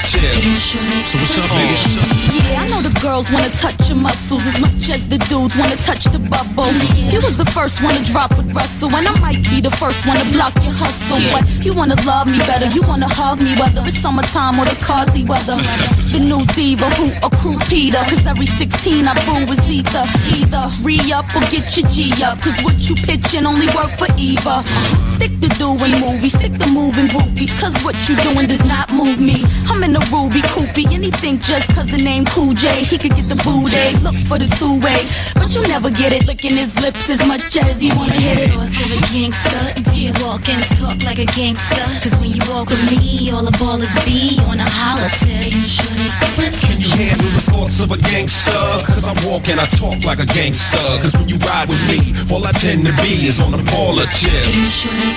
chill. 0.07 0.23
So 0.61 1.19
what's 1.19 1.39
up, 1.39 1.51
baby? 1.59 1.75
Yeah, 2.37 2.63
I 2.63 2.69
know 2.69 2.81
the 2.83 2.95
girls 3.03 3.31
wanna 3.33 3.51
touch 3.51 3.89
your 3.89 3.99
muscles 3.99 4.47
as 4.47 4.61
much 4.61 4.91
as 4.91 5.09
the 5.09 5.19
dudes 5.27 5.57
wanna 5.57 5.77
touch 5.77 6.05
the 6.05 6.21
bubble. 6.31 6.71
You 7.11 7.19
was 7.23 7.37
the 7.37 7.49
first 7.51 7.83
one 7.83 7.95
to 7.95 8.03
drop 8.13 8.31
with 8.37 8.53
Russell, 8.55 8.95
and 8.95 9.09
I 9.09 9.19
might 9.19 9.43
be 9.51 9.61
the 9.61 9.71
first 9.83 10.07
one 10.07 10.19
to 10.19 10.27
block 10.31 10.55
your 10.63 10.75
hustle. 10.75 11.19
But 11.35 11.43
you 11.65 11.75
wanna 11.75 11.97
love 12.07 12.31
me 12.31 12.39
better, 12.47 12.67
you 12.71 12.83
wanna 12.87 13.09
hug 13.09 13.43
me 13.43 13.57
whether 13.59 13.83
it's 13.83 13.99
summertime 13.99 14.59
or 14.61 14.67
the 14.67 14.77
cuddly 14.85 15.25
weather. 15.25 15.59
The 16.17 16.23
new 16.23 16.47
diva 16.57 16.89
who 16.97 17.13
a 17.27 17.29
crew 17.29 17.59
Peter, 17.69 17.99
cause 18.09 18.25
every 18.25 18.47
16 18.47 19.05
I 19.05 19.13
boo 19.27 19.53
is 19.53 19.61
either 19.69 20.05
either 20.33 20.65
re 20.81 20.97
up 21.13 21.29
or 21.37 21.45
get 21.53 21.77
your 21.77 21.85
G 21.93 22.09
up. 22.25 22.41
Cause 22.41 22.57
what 22.65 22.79
you 22.89 22.95
pitching 22.95 23.45
only 23.45 23.67
work 23.77 23.93
for 24.01 24.09
Eva. 24.17 24.65
Stick 25.05 25.35
to 25.45 25.51
doing 25.61 25.93
movies, 26.01 26.33
stick 26.33 26.57
to 26.57 26.67
moving 26.73 27.11
groupies, 27.13 27.53
cause 27.61 27.77
what 27.85 27.99
you 28.09 28.17
doing 28.25 28.47
does 28.47 28.65
not 28.65 28.89
move 28.95 29.06
me. 29.15 29.47
I'm 29.71 29.83
in 29.87 29.95
the 29.95 30.03
Ruby 30.11 30.43
Coopy, 30.51 30.83
anything 30.91 31.39
just 31.39 31.71
cause 31.75 31.87
the 31.87 32.03
name 32.03 32.27
Cool 32.27 32.55
J, 32.55 32.83
he 32.83 32.99
could 32.99 33.15
get 33.15 33.31
the 33.31 33.39
booty. 33.47 33.79
Eh? 33.79 33.95
Look 34.03 34.19
for 34.27 34.35
the 34.35 34.51
two 34.59 34.83
way, 34.83 34.99
but 35.39 35.55
you 35.55 35.63
never 35.71 35.91
get 35.91 36.11
it 36.11 36.27
licking 36.27 36.59
his 36.59 36.75
lips 36.83 37.07
as 37.07 37.23
much 37.23 37.55
as 37.55 37.79
he 37.79 37.95
wanna 37.95 38.19
hit 38.19 38.43
it. 38.43 38.51
Thoughts 38.51 38.83
of 38.83 38.91
a 38.91 39.01
gangster? 39.15 39.63
Do 39.87 39.95
you 39.95 40.13
walk 40.27 40.49
and 40.51 40.63
talk 40.75 40.99
like 41.07 41.23
a 41.23 41.29
gangster? 41.39 41.87
Cause 42.03 42.19
when 42.19 42.35
you 42.35 42.43
walk 42.51 42.67
with 42.67 42.83
me, 42.91 43.31
all 43.31 43.47
the 43.47 43.55
ballers 43.63 43.95
be 44.03 44.43
on 44.51 44.59
a 44.59 44.67
holler 44.67 45.11
till 45.23 45.47
you 45.55 45.63
shorty. 45.71 46.11
Can 46.67 46.83
you 46.83 46.91
handle 46.99 47.31
the 47.31 47.45
thoughts 47.47 47.79
of 47.79 47.95
a 47.95 47.99
gangster? 48.11 48.59
Cause 48.83 49.07
I 49.07 49.15
walk 49.23 49.47
and 49.47 49.63
I 49.63 49.67
talk 49.79 50.03
like 50.03 50.19
a 50.19 50.27
gangster. 50.27 50.83
Cause 50.99 51.15
when 51.15 51.31
you 51.31 51.39
ride 51.47 51.71
with 51.71 51.83
me, 51.87 52.11
all 52.35 52.43
I 52.43 52.51
tend 52.59 52.83
to 52.91 52.95
be 53.07 53.31
is 53.31 53.39
on 53.39 53.55
a 53.55 53.63
ball 53.71 54.03
of 54.03 54.11
chill. 54.11 54.35
You 54.35 54.67
shorty, 54.67 55.15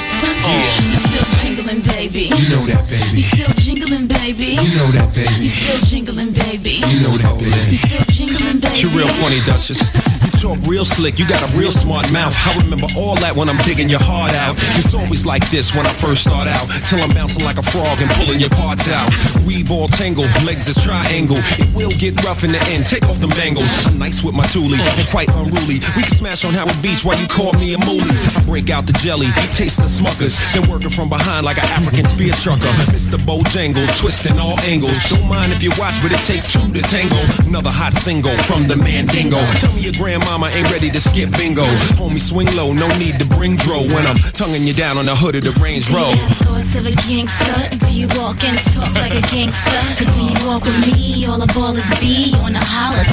You 0.86 0.97
still 1.02 1.29
jingling, 1.56 1.82
baby. 1.82 2.22
You 2.30 2.50
know 2.50 2.66
that, 2.68 2.88
baby. 2.88 3.18
You 3.18 3.22
still 3.24 3.54
jingling, 3.58 4.08
baby. 4.08 4.46
You 4.46 4.76
know 4.78 4.92
that, 4.92 5.14
baby. 5.16 5.44
You 5.44 5.50
still 5.50 5.80
jingling, 5.90 6.34
baby. 6.34 6.82
You 6.86 7.02
know 7.02 7.18
that, 7.18 7.40
baby. 7.40 7.72
You 7.72 7.78
still 7.78 8.06
jingling, 8.14 8.60
baby. 8.60 8.78
You're 8.78 8.92
real 8.92 9.08
funny, 9.08 9.40
Duchess. 9.46 10.19
You 10.30 10.54
talk 10.54 10.60
real 10.68 10.86
slick, 10.86 11.18
you 11.18 11.26
got 11.26 11.42
a 11.42 11.50
real 11.58 11.72
smart 11.72 12.12
mouth. 12.12 12.38
I 12.46 12.62
remember 12.62 12.86
all 12.94 13.15
that 13.18 13.34
when 13.34 13.50
I'm 13.50 13.58
digging 13.65 13.89
your 13.89 14.04
heart 14.04 14.30
out. 14.38 14.54
It's 14.78 14.94
always 14.94 15.26
like 15.26 15.42
this 15.50 15.74
when 15.74 15.89
I 15.89 15.94
first 15.98 16.22
start 16.22 16.48
out. 16.48 16.70
Till 16.86 17.02
I'm 17.02 17.10
bouncing 17.18 17.42
like 17.42 17.58
a 17.58 17.65
frog 17.65 17.98
and 17.98 18.10
pulling 18.13 18.38
your 18.38 18.54
parts 18.54 18.86
out. 18.94 19.10
Weave 19.42 19.72
all 19.72 19.88
tangle, 19.88 20.30
legs 20.46 20.70
is 20.70 20.78
triangle. 20.86 21.42
It 21.58 21.65
will 21.74 21.89
get 21.98 22.13
rough 22.22 22.44
in 22.44 22.54
the 22.54 22.62
end. 22.70 22.86
Take 22.86 23.10
off 23.10 23.18
the 23.18 23.32
bangles. 23.34 23.65
I'm 23.89 23.98
nice 23.98 24.22
with 24.22 24.36
my 24.36 24.46
toolie 24.54 24.78
and 24.78 25.08
quite 25.10 25.30
unruly. 25.34 25.82
We 25.98 26.06
can 26.06 26.13
smash 26.13 26.46
on 26.46 26.54
Howard 26.54 26.78
Beach 26.82 27.02
while 27.02 27.18
you 27.18 27.26
call 27.26 27.54
me 27.58 27.74
a 27.74 27.80
moolie. 27.82 28.13
I 28.38 28.44
break 28.46 28.70
out 28.70 28.86
the 28.86 28.94
jelly, 29.02 29.34
taste 29.58 29.82
the 29.82 29.89
smuckers, 29.89 30.38
then 30.54 30.70
working 30.70 30.94
from 30.94 31.10
behind 31.10 31.46
like 31.46 31.58
an 31.58 31.70
African 31.74 32.06
spear 32.06 32.34
trucker. 32.38 32.70
Mr. 32.94 33.18
Bojangles, 33.26 33.89
twisting 33.98 34.38
all 34.38 34.60
angles. 34.62 35.10
Don't 35.10 35.26
mind 35.26 35.50
if 35.54 35.63
you 35.63 35.74
watch, 35.82 35.98
but 36.06 36.13
it 36.13 36.22
takes 36.30 36.54
two 36.54 36.62
to 36.70 36.86
tango. 36.86 37.18
Another 37.50 37.74
hot 37.74 37.98
single 37.98 38.36
from 38.46 38.68
the 38.70 38.78
Mandingo. 38.78 39.42
Tell 39.58 39.74
me 39.74 39.89
your 39.89 39.98
grandmama 40.20 40.48
ain't 40.56 40.72
ready 40.72 40.90
to 40.90 41.02
skip 41.02 41.32
bingo. 41.32 41.64
Homie, 41.96 42.20
swing 42.20 42.48
low, 42.56 42.74
no 42.74 42.88
need 42.98 43.20
to 43.20 43.26
bring 43.26 43.56
dro 43.56 43.82
when 43.82 44.06
I'm 44.08 44.18
tonguing 44.34 44.64
you 44.64 44.74
down 44.74 44.98
on 44.98 45.06
the 45.06 45.16
hood 45.16 45.36
of 45.36 45.44
the 45.44 45.52
Range 45.62 45.86
Rover. 45.92 46.16
thoughts 46.44 46.76
of 46.76 46.86
a 46.88 46.96
gangster? 47.08 47.56
Do 47.86 47.92
you 47.94 48.08
walk 48.20 48.44
and 48.44 48.58
talk 48.74 48.94
like 48.96 49.16
a 49.16 49.22
gangster? 49.32 49.80
Cause 49.96 50.16
when 50.16 50.28
you 50.28 50.40
walk 50.46 50.64
with 50.64 50.80
me, 50.88 51.26
all 51.26 51.40
the 51.40 51.48
ballers 51.54 51.88
be 52.00 52.36
on 52.44 52.56
a 52.56 52.64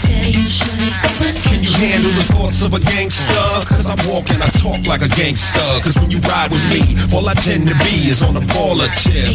till 0.02 0.26
you 0.26 0.48
shorty. 0.48 0.90
Can 1.46 1.62
you 1.62 1.72
handle 1.78 2.12
the 2.12 2.26
thoughts 2.34 2.62
of 2.64 2.74
a 2.74 2.80
gangster? 2.80 3.46
Cause 3.66 3.88
I 3.88 3.96
walk 4.08 4.30
and 4.30 4.42
I 4.42 4.48
talk 4.62 4.86
like 4.86 5.02
a 5.02 5.08
gangster. 5.08 5.66
Cause 5.82 5.96
when 5.96 6.10
you 6.10 6.18
ride 6.26 6.50
with 6.50 6.64
me, 6.70 6.82
all 7.14 7.28
I 7.28 7.34
tend 7.34 7.68
to 7.68 7.74
be 7.86 8.10
is 8.10 8.22
on 8.22 8.36
a 8.36 8.44
ball 8.52 8.80
of 8.80 8.90
chill. 8.94 9.30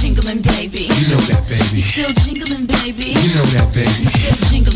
jingling, 0.00 0.42
baby. 0.42 0.86
You 0.86 1.06
know 1.10 1.22
that, 1.32 1.44
baby. 1.48 1.80
Still 1.80 2.12
jingling, 2.24 2.66
baby. 2.66 3.16
You 3.18 3.30
know 3.34 3.46
that, 3.56 3.72
baby. 3.72 3.90
You 4.02 4.08
still 4.08 4.36
jingling, 4.50 4.75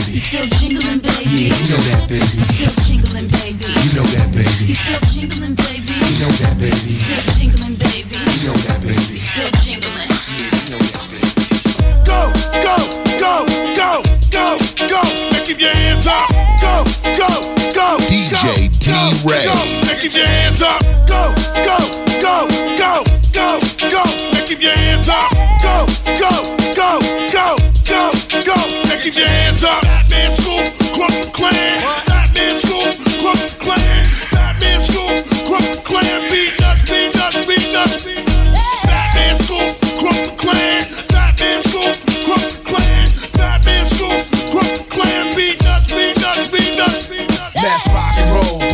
baby. 0.00 0.12
You 0.12 0.20
still 0.20 0.46
jingling, 0.58 1.00
baby. 1.00 1.24
Yeah, 1.30 1.56
you 1.56 1.66
know 1.70 1.80
that, 1.90 2.08
baby. 2.08 2.24
You 2.36 2.44
still 2.44 2.74
jingling, 2.84 3.28
baby. 3.28 3.64
You 3.84 3.90
know 3.96 4.06
that, 4.06 4.28
baby. 4.32 4.64
You 4.64 4.74
still 4.74 5.00
jingling, 5.12 5.54
baby. 5.56 5.92
You 5.92 6.16
know 6.20 6.32
that, 6.40 6.54
baby. 6.60 6.76
You 6.86 6.96
still 6.96 7.22
jingling, 7.36 7.76
baby. 7.76 8.16
You 8.16 8.40
know 8.48 8.56
that, 8.56 8.78
baby. 8.82 9.04
You 9.12 9.18
still 9.20 9.50
jingling. 9.64 10.08
Go, 12.06 12.20
go, 12.60 12.76
go, 13.20 13.34
go, 13.76 14.02
go, 14.30 14.58
go. 14.88 15.00
Now 15.30 15.40
keep 15.44 15.60
your 15.60 15.72
hands 15.74 16.06
up. 16.06 16.28
Go, 16.60 16.84
go, 17.16 17.28
go. 17.74 17.98
DJ 18.08 18.68
D-Ray. 18.80 19.44
Go, 19.44 19.54
now 19.86 19.96
keep 20.00 20.14
your 20.14 20.26
hands 20.26 20.62
up. 20.62 20.80
Go, 21.06 21.32
go, 21.64 21.76
go, 21.78 21.79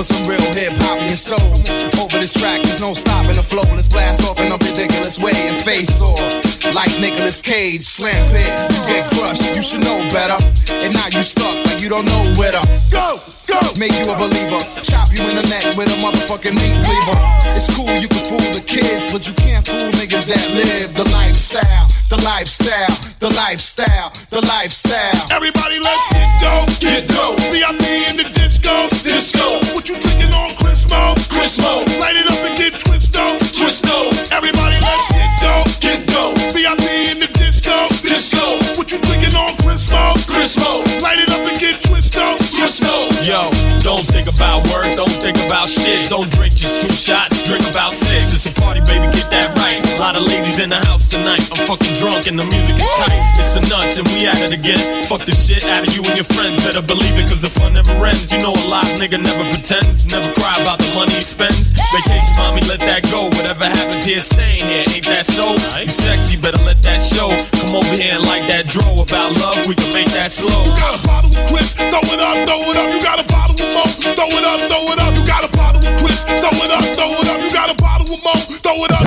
some 0.06 0.22
real 0.30 0.46
hip 0.54 0.70
hop 0.86 1.02
in 1.02 1.10
your 1.10 1.18
soul. 1.18 1.58
Over 1.98 2.22
this 2.22 2.38
track, 2.38 2.62
there's 2.62 2.80
no 2.80 2.94
stopping 2.94 3.34
the 3.34 3.42
flow. 3.42 3.66
Let's 3.74 3.90
blast 3.90 4.22
off 4.22 4.38
in 4.38 4.46
a 4.54 4.58
ridiculous 4.62 5.18
way 5.18 5.34
and 5.50 5.58
face 5.58 5.98
off. 6.00 6.22
Like 6.70 6.94
Nicolas 7.02 7.42
Cage, 7.42 7.82
slam 7.82 8.14
it, 8.30 8.46
you 8.70 8.80
get 8.86 9.02
crushed, 9.18 9.58
you 9.58 9.62
should 9.62 9.82
know 9.82 9.98
better. 10.14 10.38
And 10.70 10.94
now 10.94 11.10
you 11.10 11.26
stuck 11.26 11.50
like 11.66 11.82
you 11.82 11.90
don't 11.90 12.06
know 12.06 12.22
where 12.38 12.54
to 12.54 12.62
go, 12.94 13.18
go. 13.50 13.58
Make 13.82 13.98
you 13.98 14.06
a 14.06 14.16
believer, 14.16 14.62
chop 14.78 15.10
you 15.10 15.26
in 15.26 15.34
the 15.34 15.46
neck 15.50 15.74
with 15.74 15.90
a 15.90 15.98
motherfucking 15.98 16.54
meat 16.54 16.78
cleaver. 16.86 17.18
It's 17.58 17.66
cool 17.74 17.90
you 17.98 18.06
can 18.06 18.22
fool 18.22 18.46
the 18.54 18.62
kids, 18.62 19.10
but 19.10 19.26
you 19.26 19.34
can't 19.34 19.66
fool 19.66 19.90
niggas 19.98 20.30
that 20.30 20.46
live 20.54 20.94
the 20.94 21.06
lifestyle, 21.10 21.86
the 22.14 22.22
lifestyle, 22.22 22.94
the 23.18 23.30
lifestyle, 23.34 24.14
the 24.30 24.42
lifestyle. 24.46 25.18
Everybody, 25.34 25.82
let's 25.82 26.04
get 26.14 26.28
dope, 26.38 26.70
get 26.78 27.02
dope. 27.10 27.42
VIP 27.50 27.82
in 28.10 28.16
the 28.22 28.35
smoke. 31.46 31.85
tonight. 51.08 51.42
I'm 51.54 51.62
fucking 51.66 51.94
drunk 51.98 52.26
and 52.26 52.38
the 52.38 52.44
music 52.44 52.76
is 52.76 52.90
tight. 52.98 53.20
It's 53.38 53.54
the 53.54 53.62
nuts 53.70 53.98
and 53.98 54.06
we 54.12 54.26
at 54.26 54.38
it 54.42 54.52
again. 54.52 54.78
Fuck 55.06 55.24
the 55.24 55.34
shit 55.34 55.64
out 55.66 55.86
of 55.86 55.90
you 55.94 56.02
and 56.02 56.14
your 56.18 56.26
friends. 56.26 56.58
Better 56.66 56.82
believe 56.82 57.14
it, 57.16 57.30
cause 57.30 57.42
the 57.42 57.50
fun 57.50 57.74
never 57.74 57.94
ends. 58.02 58.32
You 58.32 58.42
know 58.42 58.52
a 58.52 58.64
live 58.66 58.90
nigga 58.98 59.22
never 59.22 59.46
pretends. 59.50 60.06
Never 60.10 60.28
cry 60.34 60.58
about 60.60 60.78
the 60.82 60.90
money 60.98 61.14
he 61.14 61.22
spends. 61.22 61.72
Vacation, 61.94 62.34
mommy, 62.36 62.62
let 62.66 62.82
that 62.82 63.06
go. 63.08 63.30
Whatever 63.38 63.70
happens 63.70 64.04
here, 64.04 64.20
stayin' 64.20 64.66
here. 64.66 64.86
Ain't 64.90 65.06
that 65.06 65.26
so? 65.26 65.54
You 65.78 65.92
sexy, 65.92 66.36
better 66.36 66.60
let 66.66 66.82
that 66.82 66.98
show. 67.00 67.30
Come 67.62 67.78
over 67.78 67.94
here 67.94 68.18
and 68.18 68.24
like 68.26 68.44
that 68.50 68.66
draw 68.66 69.02
about 69.02 69.32
love. 69.38 69.62
We 69.70 69.78
can 69.78 69.90
make 69.94 70.10
that 70.18 70.34
slow. 70.34 70.52
You 70.66 70.74
got 70.74 70.98
a 70.98 71.00
bottle 71.06 71.30
of 71.30 71.42
Chris, 71.46 71.78
throw 71.78 72.02
it 72.02 72.20
up, 72.22 72.36
throw 72.46 72.60
it 72.66 72.76
up. 72.76 72.88
You 72.90 73.00
got 73.00 73.22
a 73.22 73.26
bottle 73.30 73.54
of 73.54 73.68
Mo, 73.70 73.84
throw 74.14 74.30
it 74.34 74.44
up, 74.44 74.58
throw 74.66 74.84
it 74.90 74.98
up. 74.98 75.12
You 75.14 75.24
got 75.24 75.46
a 75.46 75.50
bottle 75.54 75.82
of 75.82 75.92
Chris, 76.02 76.26
throw 76.26 76.50
it 76.50 76.70
up, 76.74 76.84
throw 76.98 77.10
it 77.14 77.28
up. 77.30 77.38
You 77.44 77.50
got 77.54 77.70
a 77.70 77.76
bottle 77.78 78.10
of 78.10 78.20
Mo, 78.24 78.34
throw 78.60 78.84
it 78.84 78.92
up. 78.92 79.05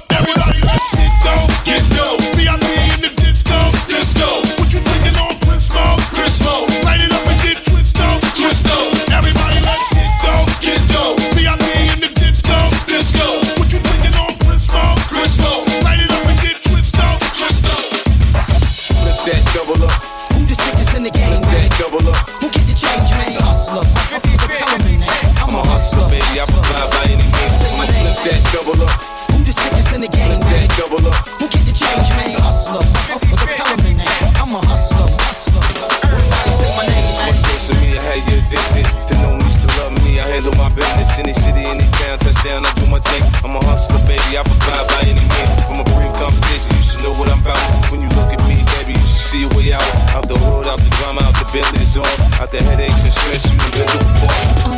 days. 51.94 52.40
Out 52.40 52.50
the 52.50 52.62
headaches 52.62 53.04
and 53.04 53.14
stress 53.14 53.52
you've 53.52 53.74
been 53.74 53.86
looking 53.88 54.64
for. 54.64 54.69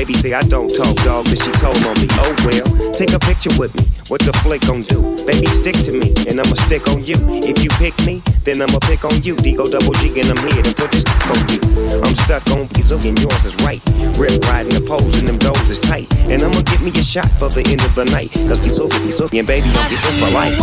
Baby 0.00 0.14
say 0.14 0.32
I 0.32 0.40
don't 0.48 0.72
talk, 0.72 0.96
dog, 1.04 1.28
but 1.28 1.36
she 1.36 1.52
told 1.60 1.76
on 1.84 1.92
me. 2.00 2.08
Oh 2.24 2.32
well, 2.48 2.64
take 2.96 3.12
a 3.12 3.18
picture 3.20 3.52
with 3.60 3.68
me. 3.76 3.84
What 4.08 4.24
the 4.24 4.32
flick 4.40 4.64
gon' 4.64 4.80
do? 4.88 4.96
Baby, 5.28 5.44
stick 5.60 5.76
to 5.84 5.92
me, 5.92 6.16
and 6.24 6.40
I'ma 6.40 6.56
stick 6.64 6.88
on 6.88 7.04
you. 7.04 7.20
If 7.44 7.60
you 7.60 7.68
pick 7.76 7.92
me, 8.08 8.24
then 8.48 8.64
I'ma 8.64 8.80
pick 8.88 9.04
on 9.04 9.20
you. 9.20 9.36
Digo 9.36 9.68
double 9.68 9.92
G, 10.00 10.08
and 10.16 10.32
I'm 10.32 10.40
here 10.40 10.64
to 10.64 10.72
put 10.72 10.88
this 10.88 11.04
on 11.28 11.36
you. 11.52 11.60
I'm 12.00 12.16
stuck 12.24 12.48
on 12.48 12.64
these 12.72 12.88
and 12.88 13.12
yours 13.20 13.44
is 13.44 13.52
right. 13.60 13.84
Rip 14.16 14.40
riding 14.48 14.72
the 14.72 14.80
poles, 14.88 15.20
and 15.20 15.28
them 15.28 15.36
doors 15.36 15.68
is 15.68 15.76
tight. 15.84 16.08
And 16.32 16.40
I'ma 16.40 16.64
give 16.64 16.80
me 16.80 16.96
a 16.96 17.04
shot 17.04 17.28
for 17.36 17.52
the 17.52 17.60
end 17.68 17.84
of 17.84 17.92
the 17.92 18.08
night. 18.08 18.32
Cause 18.48 18.56
so, 18.72 18.88
we 19.04 19.12
so, 19.12 19.28
and 19.28 19.44
baby, 19.44 19.68
I'm 19.68 19.84
so 20.00 20.16
for 20.16 20.32
life. 20.32 20.56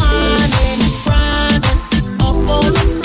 Mobbing 2.25 2.96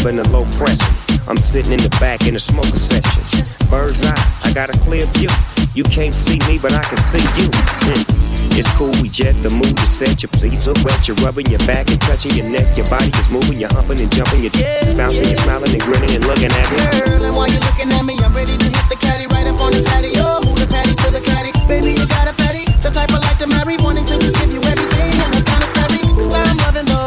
club 0.00 0.12
in 0.12 0.18
a 0.18 0.28
low 0.30 0.44
pressure. 0.56 0.92
I'm 1.28 1.36
sitting 1.36 1.72
in 1.72 1.80
the 1.80 1.92
back 2.00 2.26
in 2.26 2.34
a 2.34 2.40
smoker 2.40 2.76
session. 2.76 3.22
Bird's 3.70 4.02
eye, 4.02 4.16
I 4.42 4.52
got 4.52 4.68
a 4.72 4.76
clear 4.80 5.04
view. 5.16 5.28
You 5.74 5.84
can't 5.84 6.14
see 6.14 6.38
me, 6.48 6.58
but 6.58 6.72
I 6.72 6.82
can 6.82 6.98
see 7.12 7.22
you. 7.38 7.46
Mm. 7.46 8.58
It's 8.58 8.70
cool, 8.74 8.90
we 9.00 9.08
jet, 9.08 9.36
the 9.44 9.50
mood 9.50 9.76
is 9.78 9.90
set. 9.92 10.22
Your 10.22 10.32
seats 10.34 10.66
are 10.66 10.76
wet, 10.82 11.06
you're 11.06 11.16
rubbing 11.22 11.46
your 11.46 11.62
back 11.68 11.86
and 11.88 12.00
touching 12.00 12.34
your 12.34 12.48
neck. 12.50 12.76
Your 12.76 12.88
body 12.90 13.12
is 13.14 13.28
moving, 13.30 13.60
you're 13.60 13.70
humping 13.70 14.00
and 14.00 14.10
jumping. 14.10 14.42
Your 14.42 14.52
yeah. 14.58 14.82
is 14.82 14.94
bouncing, 14.96 15.28
you're 15.28 15.38
smiling 15.38 15.70
and 15.70 15.82
grinning 15.82 16.10
and 16.10 16.24
looking 16.26 16.50
at 16.50 16.66
me. 16.72 16.76
Girl, 16.80 17.22
and 17.22 17.34
while 17.36 17.46
you're 17.46 17.62
looking 17.62 17.92
at 17.92 18.02
me, 18.02 18.18
I'm 18.24 18.34
ready 18.34 18.56
to 18.56 18.66
hit 18.66 18.86
the 18.90 18.98
caddy 18.98 19.30
right 19.30 19.46
up 19.46 19.60
on 19.62 19.70
the 19.70 19.84
patio. 19.86 20.42
Move 20.48 20.58
the 20.58 20.66
patty 20.66 20.96
to 20.96 21.08
the 21.14 21.22
caddy. 21.22 21.54
Baby, 21.70 21.94
you 21.94 22.06
got 22.10 22.26
a 22.26 22.34
fatty. 22.34 22.66
The 22.82 22.90
type 22.90 23.12
I 23.14 23.20
like 23.22 23.38
to 23.38 23.46
marry, 23.46 23.78
wanting 23.78 24.08
to 24.10 24.16
just 24.18 24.34
give 24.42 24.50
you 24.50 24.62
everything. 24.66 25.12
And 25.14 25.30
that's 25.38 25.46
kinda 25.46 25.66
scary. 25.70 26.02
Cause 26.18 26.34
I'm 26.34 26.58
loving 26.66 26.88
the 26.90 26.99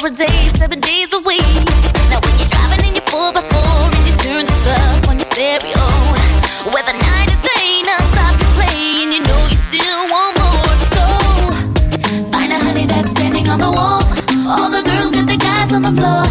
24 0.00 0.24
a 0.24 0.28
day, 0.28 0.48
7 0.56 0.80
days 0.80 1.12
a 1.12 1.20
week. 1.20 1.42
Now 2.08 2.20
when 2.24 2.32
you're 2.38 2.48
driving 2.48 2.88
in 2.88 2.94
your 2.94 3.04
4x4 3.12 3.92
and 3.96 4.04
you 4.08 4.14
turn 4.24 4.46
this 4.46 4.66
up 4.68 5.08
on 5.08 5.18
your 5.18 5.28
stereo, 5.28 5.84
whether 6.72 6.94
night 6.96 7.28
or 7.28 7.40
day, 7.44 7.82
non-stop 7.84 8.32
you 8.40 8.48
play 8.56 8.80
and 9.04 9.12
you 9.12 9.22
know 9.28 9.40
you 9.50 9.56
still 9.56 10.00
want 10.08 10.32
more. 10.40 10.74
So 10.94 11.04
find 12.32 12.50
a 12.52 12.58
honey 12.58 12.86
that's 12.86 13.10
standing 13.10 13.48
on 13.48 13.58
the 13.58 13.70
wall. 13.70 14.02
All 14.48 14.70
the 14.70 14.82
girls 14.82 15.12
get 15.12 15.26
the 15.26 15.36
guys 15.36 15.72
on 15.74 15.82
the 15.82 15.92
floor. 15.92 16.24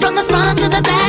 From 0.00 0.14
the 0.14 0.24
front 0.24 0.58
to 0.60 0.68
the 0.68 0.80
back, 0.80 0.99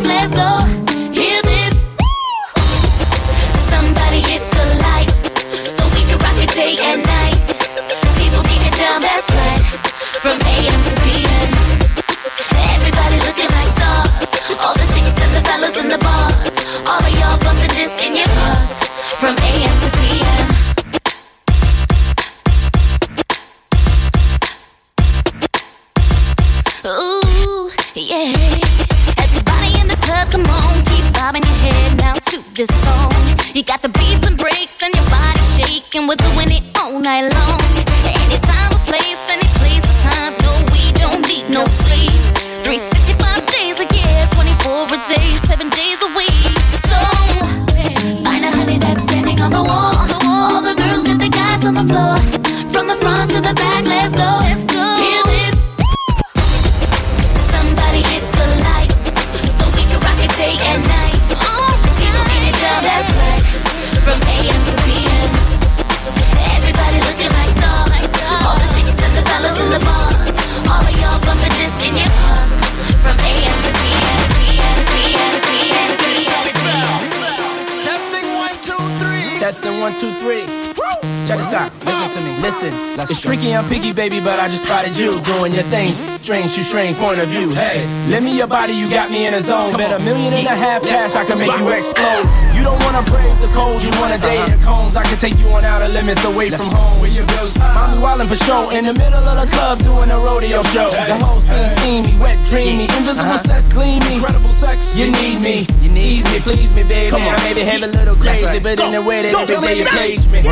it's 83.12 83.22
tricky 83.22 83.54
and 83.54 83.68
picky, 83.68 83.94
baby, 83.94 84.20
but 84.20 84.40
I 84.40 84.48
just 84.48 84.66
spotted 84.66 84.98
you 84.98 85.20
doing 85.22 85.54
your 85.54 85.64
thing. 85.68 85.96
Strange, 86.22 86.56
you 86.58 86.64
strange 86.64 86.98
point 86.98 87.20
of 87.20 87.28
view. 87.30 87.54
Hey, 87.54 87.82
lend 88.10 88.26
me 88.26 88.38
your 88.38 88.48
body, 88.48 88.74
you 88.74 88.90
got 88.90 89.10
me 89.10 89.26
in 89.26 89.34
a 89.34 89.42
zone. 89.42 89.74
Bet 89.76 89.92
a 89.92 90.04
million 90.04 90.34
and 90.34 90.48
a 90.48 90.56
half 90.56 90.84
cash, 90.84 91.16
I 91.16 91.26
can 91.26 91.40
make 91.40 91.52
you 91.58 91.70
explode. 91.70 92.28
You 92.54 92.64
don't 92.64 92.82
wanna 92.84 93.02
brave 93.10 93.34
the 93.42 93.50
cold, 93.58 93.82
you 93.82 93.92
wanna 93.98 94.16
uh-huh. 94.16 94.30
date 94.30 94.58
the 94.58 94.62
cones. 94.64 94.96
I 94.96 95.04
can 95.04 95.18
take 95.18 95.38
you 95.40 95.48
on 95.50 95.66
outer 95.66 95.88
limits 95.90 96.24
away 96.26 96.50
from 96.50 96.70
home 96.70 97.00
where 97.02 97.10
your 97.10 97.26
bills. 97.34 97.58
Ah. 97.58 97.90
Mommy 97.90 97.98
wildin' 98.04 98.30
for 98.30 98.38
show 98.38 98.70
in 98.70 98.86
the 98.86 98.94
middle 98.94 99.24
of 99.24 99.36
the 99.40 99.48
club 99.56 99.80
doing 99.80 100.12
a 100.12 100.18
rodeo 100.18 100.62
show. 100.70 100.92
The 100.92 101.18
whole 101.18 101.42
scene 101.42 101.70
steamy, 101.78 102.14
wet, 102.22 102.38
dreamy, 102.48 102.86
uh-huh. 102.86 102.98
invisible 103.02 103.34
uh-huh. 103.34 103.50
sex, 103.50 103.66
clean 103.74 104.00
me. 104.06 104.22
Incredible 104.22 104.54
sex, 104.54 104.96
you 104.96 105.10
need 105.12 105.42
me, 105.42 105.66
you 105.82 105.90
need 105.90 106.24
me, 106.30 106.38
please 106.40 106.70
me, 106.76 106.84
baby. 106.84 107.16
I 107.16 107.36
maybe 107.44 107.62
have 107.66 107.84
a 107.84 107.92
little 107.98 108.16
crazy, 108.16 108.60
but 108.60 108.80
in 108.80 108.94
a 108.94 109.02
way 109.02 109.26
that 109.26 109.34
every 109.34 109.58
way 109.58 109.80
you 109.80 109.86
page 109.90 110.28
me. 110.30 110.46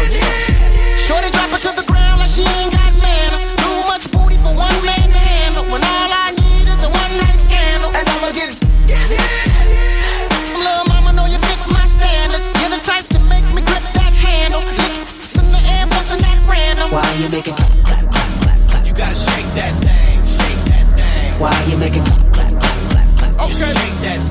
Shorty 1.05 1.29
drop 1.31 1.49
her 1.53 1.61
to 1.61 1.71
the 1.77 1.85
ground 1.85 1.98
she 2.39 2.47
ain't 2.47 2.71
got 2.71 2.93
manners. 3.03 3.43
Too 3.59 3.79
much 3.91 4.07
booty 4.11 4.37
for 4.39 4.53
one 4.55 4.79
man 4.87 5.07
to 5.11 5.19
handle. 5.19 5.65
When 5.67 5.83
all 5.83 6.11
I 6.25 6.31
need 6.39 6.67
is 6.71 6.79
a 6.87 6.89
one 6.89 7.13
night 7.19 7.39
scandal. 7.43 7.91
And 7.91 8.07
I'ma 8.07 8.31
get 8.31 8.55
it. 8.55 8.57
Yeah, 8.87 9.03
yeah. 9.11 10.63
Little 10.63 10.87
mama 10.87 11.11
know 11.11 11.27
you 11.27 11.39
fit 11.43 11.59
my 11.67 11.83
standards. 11.83 12.47
You're 12.59 12.71
the 12.71 12.79
type 12.79 13.05
to 13.15 13.19
make 13.27 13.43
me 13.51 13.61
grip 13.67 13.83
that 13.99 14.13
handle. 14.15 14.63
Licks 14.79 15.35
in 15.35 15.51
the 15.51 15.59
air, 15.75 15.85
busting 15.91 16.23
that 16.23 16.39
random. 16.47 16.87
Why 16.95 17.03
you 17.19 17.27
making 17.27 17.55
clap, 17.59 17.75
clap, 17.83 18.07
clap, 18.07 18.29
clap, 18.39 18.59
clap? 18.71 18.83
You 18.87 18.93
gotta 18.93 19.15
shake 19.15 19.49
that 19.59 19.73
thing, 19.83 20.23
shake 20.23 20.61
that 20.71 20.85
thing. 20.95 21.39
Why 21.43 21.51
you 21.67 21.75
making 21.75 22.03
clap, 22.07 22.23
clap, 22.31 22.51
clap, 22.55 22.79
clap, 22.87 23.07
clap? 23.19 23.51
Okay. 23.51 23.59
Shake 23.59 23.67
that 23.67 23.75
thing, 23.75 23.99
shake 23.99 24.03
that 24.07 24.19
thing 24.23 24.28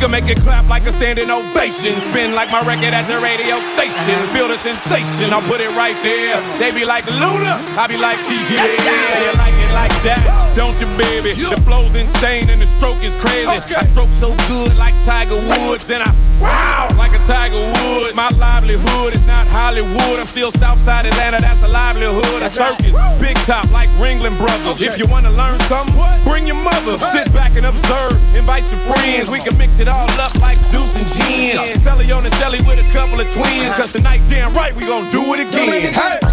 can 0.00 0.10
make 0.10 0.32
it 0.32 0.40
clap 0.40 0.64
like 0.72 0.88
a 0.88 0.92
standing 0.92 1.28
ovation. 1.28 1.92
Spin 2.08 2.32
like 2.32 2.48
my 2.48 2.64
record 2.64 2.96
at 2.96 3.04
the 3.04 3.20
radio 3.20 3.60
station. 3.60 4.16
Feel 4.32 4.48
the 4.48 4.56
sensation, 4.56 5.28
I'll 5.28 5.44
put 5.44 5.60
it 5.60 5.68
right 5.76 5.96
there. 6.00 6.40
They 6.56 6.72
be 6.72 6.88
like 6.88 7.04
Luna, 7.04 7.60
I 7.76 7.84
be 7.84 8.00
like 8.00 8.16
yeah. 8.48 8.64
You 8.64 9.36
like 9.36 9.52
it 9.60 9.72
like 9.76 9.92
that, 10.08 10.24
don't 10.56 10.72
you, 10.80 10.88
baby? 10.96 11.36
The 11.36 11.60
flow's 11.68 11.92
insane 11.92 12.48
and 12.48 12.64
the 12.64 12.66
stroke 12.80 13.04
is 13.04 13.12
crazy. 13.20 13.44
I 13.76 13.84
stroke 13.92 14.08
so 14.16 14.32
good 14.48 14.72
like 14.80 14.96
Tiger 15.04 15.36
Woods, 15.36 15.84
then 15.86 16.00
I 16.00 16.08
wow 16.40 16.88
like 16.96 17.12
a 17.12 17.20
Tiger 17.28 17.60
Woods. 17.84 18.16
My 18.16 18.32
livelihood 18.40 19.12
is 19.12 19.24
not 19.28 19.44
Hollywood. 19.52 20.16
I'm 20.16 20.24
still 20.24 20.50
Southside 20.50 21.04
Atlanta, 21.04 21.44
that's 21.44 21.60
a 21.60 21.68
livelihood. 21.68 22.40
A 22.40 22.48
circus, 22.48 22.96
big 23.20 23.36
top 23.44 23.68
like 23.68 23.92
Ringling 24.00 24.32
Brothers. 24.40 24.80
If 24.80 24.96
you 24.96 25.04
wanna 25.04 25.30
learn 25.36 25.60
something, 25.68 25.92
bring 26.24 26.48
your 26.48 26.56
mother. 26.64 26.96
Sit 27.12 27.28
back 27.36 27.52
and 27.60 27.68
observe. 27.68 28.16
Invite 28.32 28.64
your 28.72 28.80
friends. 28.88 29.28
We 29.28 29.44
can 29.44 29.58
mix 29.60 29.76
it 29.76 29.89
all 29.90 30.08
up 30.20 30.34
like 30.40 30.58
Zeus 30.58 30.94
and 30.96 31.06
gin. 31.06 31.82
Belly 31.84 32.10
on 32.12 32.22
the 32.22 32.30
telly 32.30 32.58
with 32.62 32.78
a 32.78 32.92
couple 32.92 33.20
of 33.20 33.26
twins. 33.32 33.76
Cause 33.76 33.92
tonight, 33.92 34.20
damn 34.28 34.54
right, 34.54 34.74
we 34.74 34.86
gon' 34.86 35.10
do 35.10 35.34
it 35.34 35.40
again. 35.48 35.92
Hey! 35.92 36.29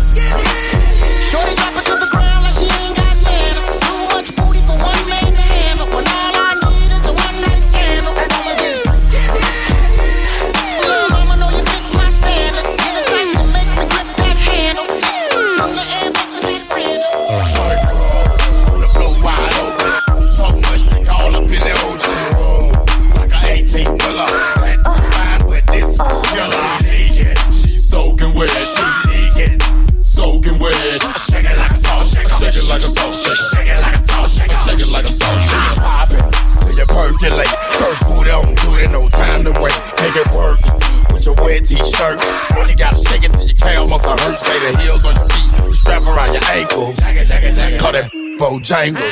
jangle. 48.68 49.06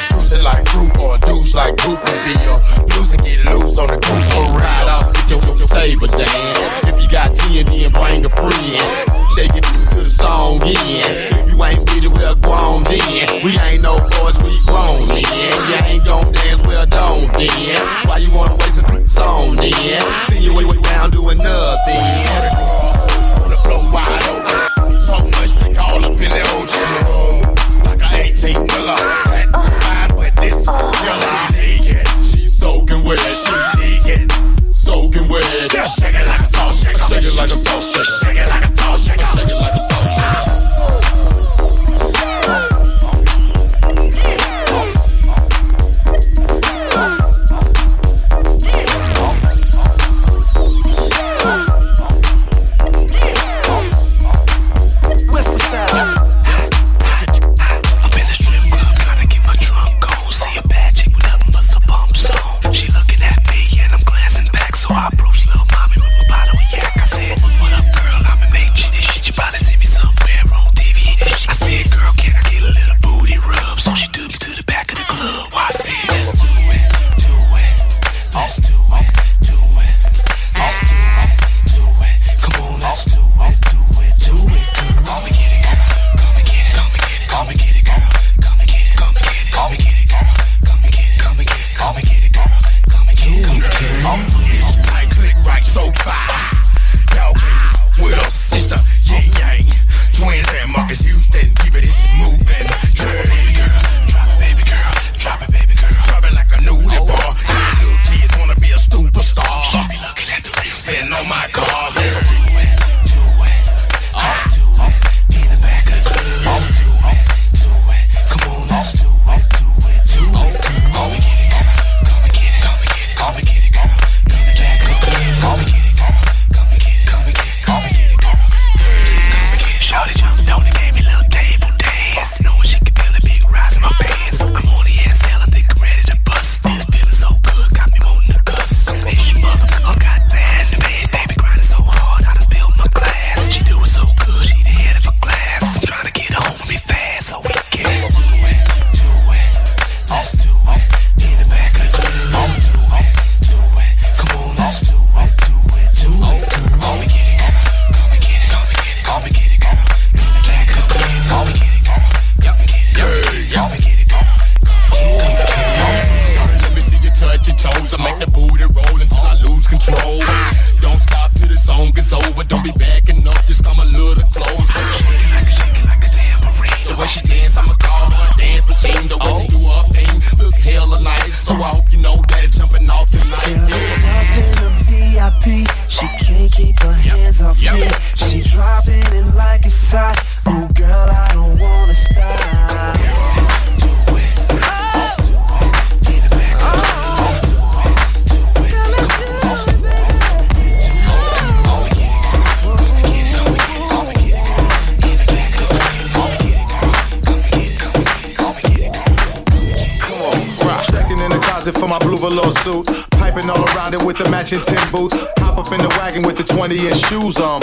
for 211.79 211.87
my 211.87 211.99
blue 211.99 212.17
velour 212.17 212.51
suit. 212.63 212.85
Piping 213.11 213.49
all 213.49 213.63
around 213.75 213.93
it 213.93 214.03
with 214.03 214.17
the 214.17 214.29
matching 214.29 214.61
tin 214.61 214.79
boots. 214.91 215.17
Hop 215.39 215.57
up 215.57 215.71
in 215.71 215.81
the 215.81 215.89
wagon 215.99 216.25
with 216.25 216.37
the 216.37 216.43
20 216.43 216.75
inch 216.87 216.99
shoes 217.07 217.39
on. 217.39 217.61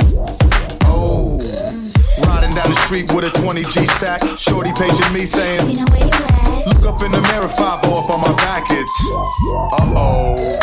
Oh. 0.87 1.39
Riding 2.29 2.55
down 2.55 2.69
the 2.69 2.79
street 2.87 3.11
with 3.13 3.25
a 3.25 3.31
20 3.31 3.63
G 3.73 3.87
stack. 3.87 4.21
Shorty 4.39 4.73
paging 4.77 5.13
me 5.13 5.27
saying, 5.27 5.77
Look 6.69 6.85
up 6.87 7.01
in 7.03 7.11
the 7.11 7.23
mirror, 7.33 7.49
5 7.49 7.85
up 7.85 8.11
on 8.11 8.21
my 8.21 8.35
back. 8.37 8.65
It's 8.71 8.97
uh 9.13 9.93
oh. 9.97 10.59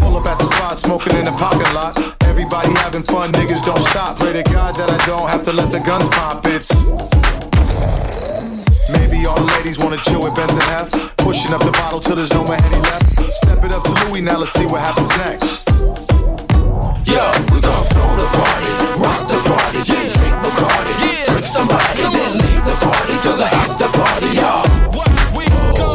Pull 0.00 0.16
up 0.16 0.26
at 0.26 0.38
the 0.38 0.44
spot, 0.44 0.78
smoking 0.78 1.16
in 1.16 1.24
the 1.24 1.34
parking 1.38 1.72
lot. 1.74 1.96
Everybody 2.24 2.72
having 2.80 3.02
fun, 3.02 3.32
niggas 3.32 3.64
don't 3.64 3.80
stop. 3.80 4.18
Pray 4.18 4.32
to 4.32 4.42
God 4.52 4.74
that 4.74 4.90
I 4.90 4.98
don't 5.06 5.28
have 5.28 5.44
to 5.44 5.52
let 5.52 5.70
the 5.70 5.80
guns 5.86 6.08
pop. 6.08 6.46
It's 6.46 6.70
all 9.26 9.36
the 9.36 9.52
ladies 9.58 9.78
wanna 9.78 9.98
chill 9.98 10.20
with 10.20 10.34
Benson 10.34 10.62
F. 10.72 10.90
Pushing 11.18 11.52
up 11.52 11.60
the 11.60 11.72
bottle 11.72 12.00
till 12.00 12.16
there's 12.16 12.32
no 12.32 12.42
more 12.44 12.56
Henny 12.56 12.80
left. 12.80 13.32
Step 13.32 13.62
it 13.64 13.72
up 13.72 13.82
to 13.84 13.92
Louis, 14.08 14.20
now 14.22 14.38
let's 14.38 14.52
see 14.52 14.64
what 14.64 14.80
happens 14.80 15.10
next. 15.20 15.68
Yo, 17.04 17.20
we 17.52 17.60
gon' 17.60 17.84
throw 17.92 18.10
the 18.16 18.26
party, 18.32 18.72
rock 18.96 19.20
the 19.28 19.38
party, 19.44 19.78
yeah. 19.84 20.08
drink 20.08 20.34
Bacardi, 20.40 20.94
yeah. 21.04 21.26
drink 21.30 21.44
somebody, 21.44 22.02
then 22.16 22.32
leave 22.38 22.64
the 22.64 22.76
party 22.80 23.14
to 23.24 23.30
the 23.36 23.48
after 23.60 23.88
party, 23.92 24.30
y'all. 24.40 24.64
What 24.96 25.10
We 25.36 25.44
gon' 25.52 25.74
do? 25.76 25.90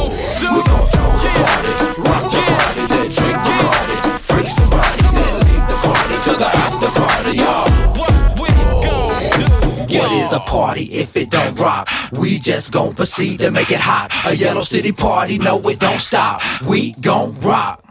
we 0.53 0.61
gon' 0.61 0.85
throw 0.93 1.11
the 1.17 1.31
party, 1.41 1.71
rock 2.05 2.23
the 2.29 2.41
party, 2.45 2.83
then 2.93 3.07
drink 3.09 3.37
Bacardi, 3.41 3.97
freak 4.21 4.47
somebody, 4.47 5.01
then 5.17 5.33
leave 5.49 5.65
the 5.65 5.77
party 5.81 6.15
to 6.29 6.33
the 6.37 6.49
after 6.61 6.89
party, 6.93 7.31
y'all. 7.41 7.67
What 7.97 8.13
we 8.37 8.47
gon' 8.53 8.85
do? 8.85 9.97
What 9.97 10.11
is 10.13 10.31
a 10.31 10.39
party 10.39 10.85
if 10.93 11.17
it 11.17 11.31
don't 11.31 11.55
rock? 11.57 11.84
We 12.17 12.39
just 12.39 12.71
gon' 12.71 12.95
proceed 12.95 13.39
to 13.41 13.51
make 13.51 13.71
it 13.71 13.79
hot. 13.79 14.11
A 14.25 14.35
Yellow 14.35 14.61
City 14.61 14.91
party, 14.91 15.37
no, 15.37 15.59
it 15.69 15.79
don't 15.79 15.99
stop. 15.99 16.41
We 16.61 16.93
gon' 17.01 17.39
rock. 17.41 17.83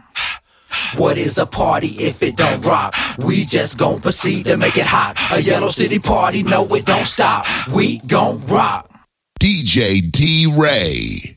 What 0.97 1.17
is 1.17 1.37
a 1.37 1.45
party 1.45 1.89
if 1.99 2.21
it 2.23 2.35
don't 2.35 2.61
rock? 2.61 2.95
We 3.17 3.45
just 3.45 3.77
gon' 3.77 4.01
proceed 4.01 4.45
to 4.47 4.57
make 4.57 4.77
it 4.77 4.85
hot. 4.85 5.17
A 5.31 5.41
Yellow 5.41 5.69
City 5.69 5.99
party, 5.99 6.43
no, 6.43 6.65
it 6.75 6.85
don't 6.85 7.05
stop. 7.05 7.45
We 7.69 7.99
gon' 7.99 8.45
rock. 8.47 8.89
DJ 9.39 10.11
D 10.11 10.53
Ray. 10.57 11.34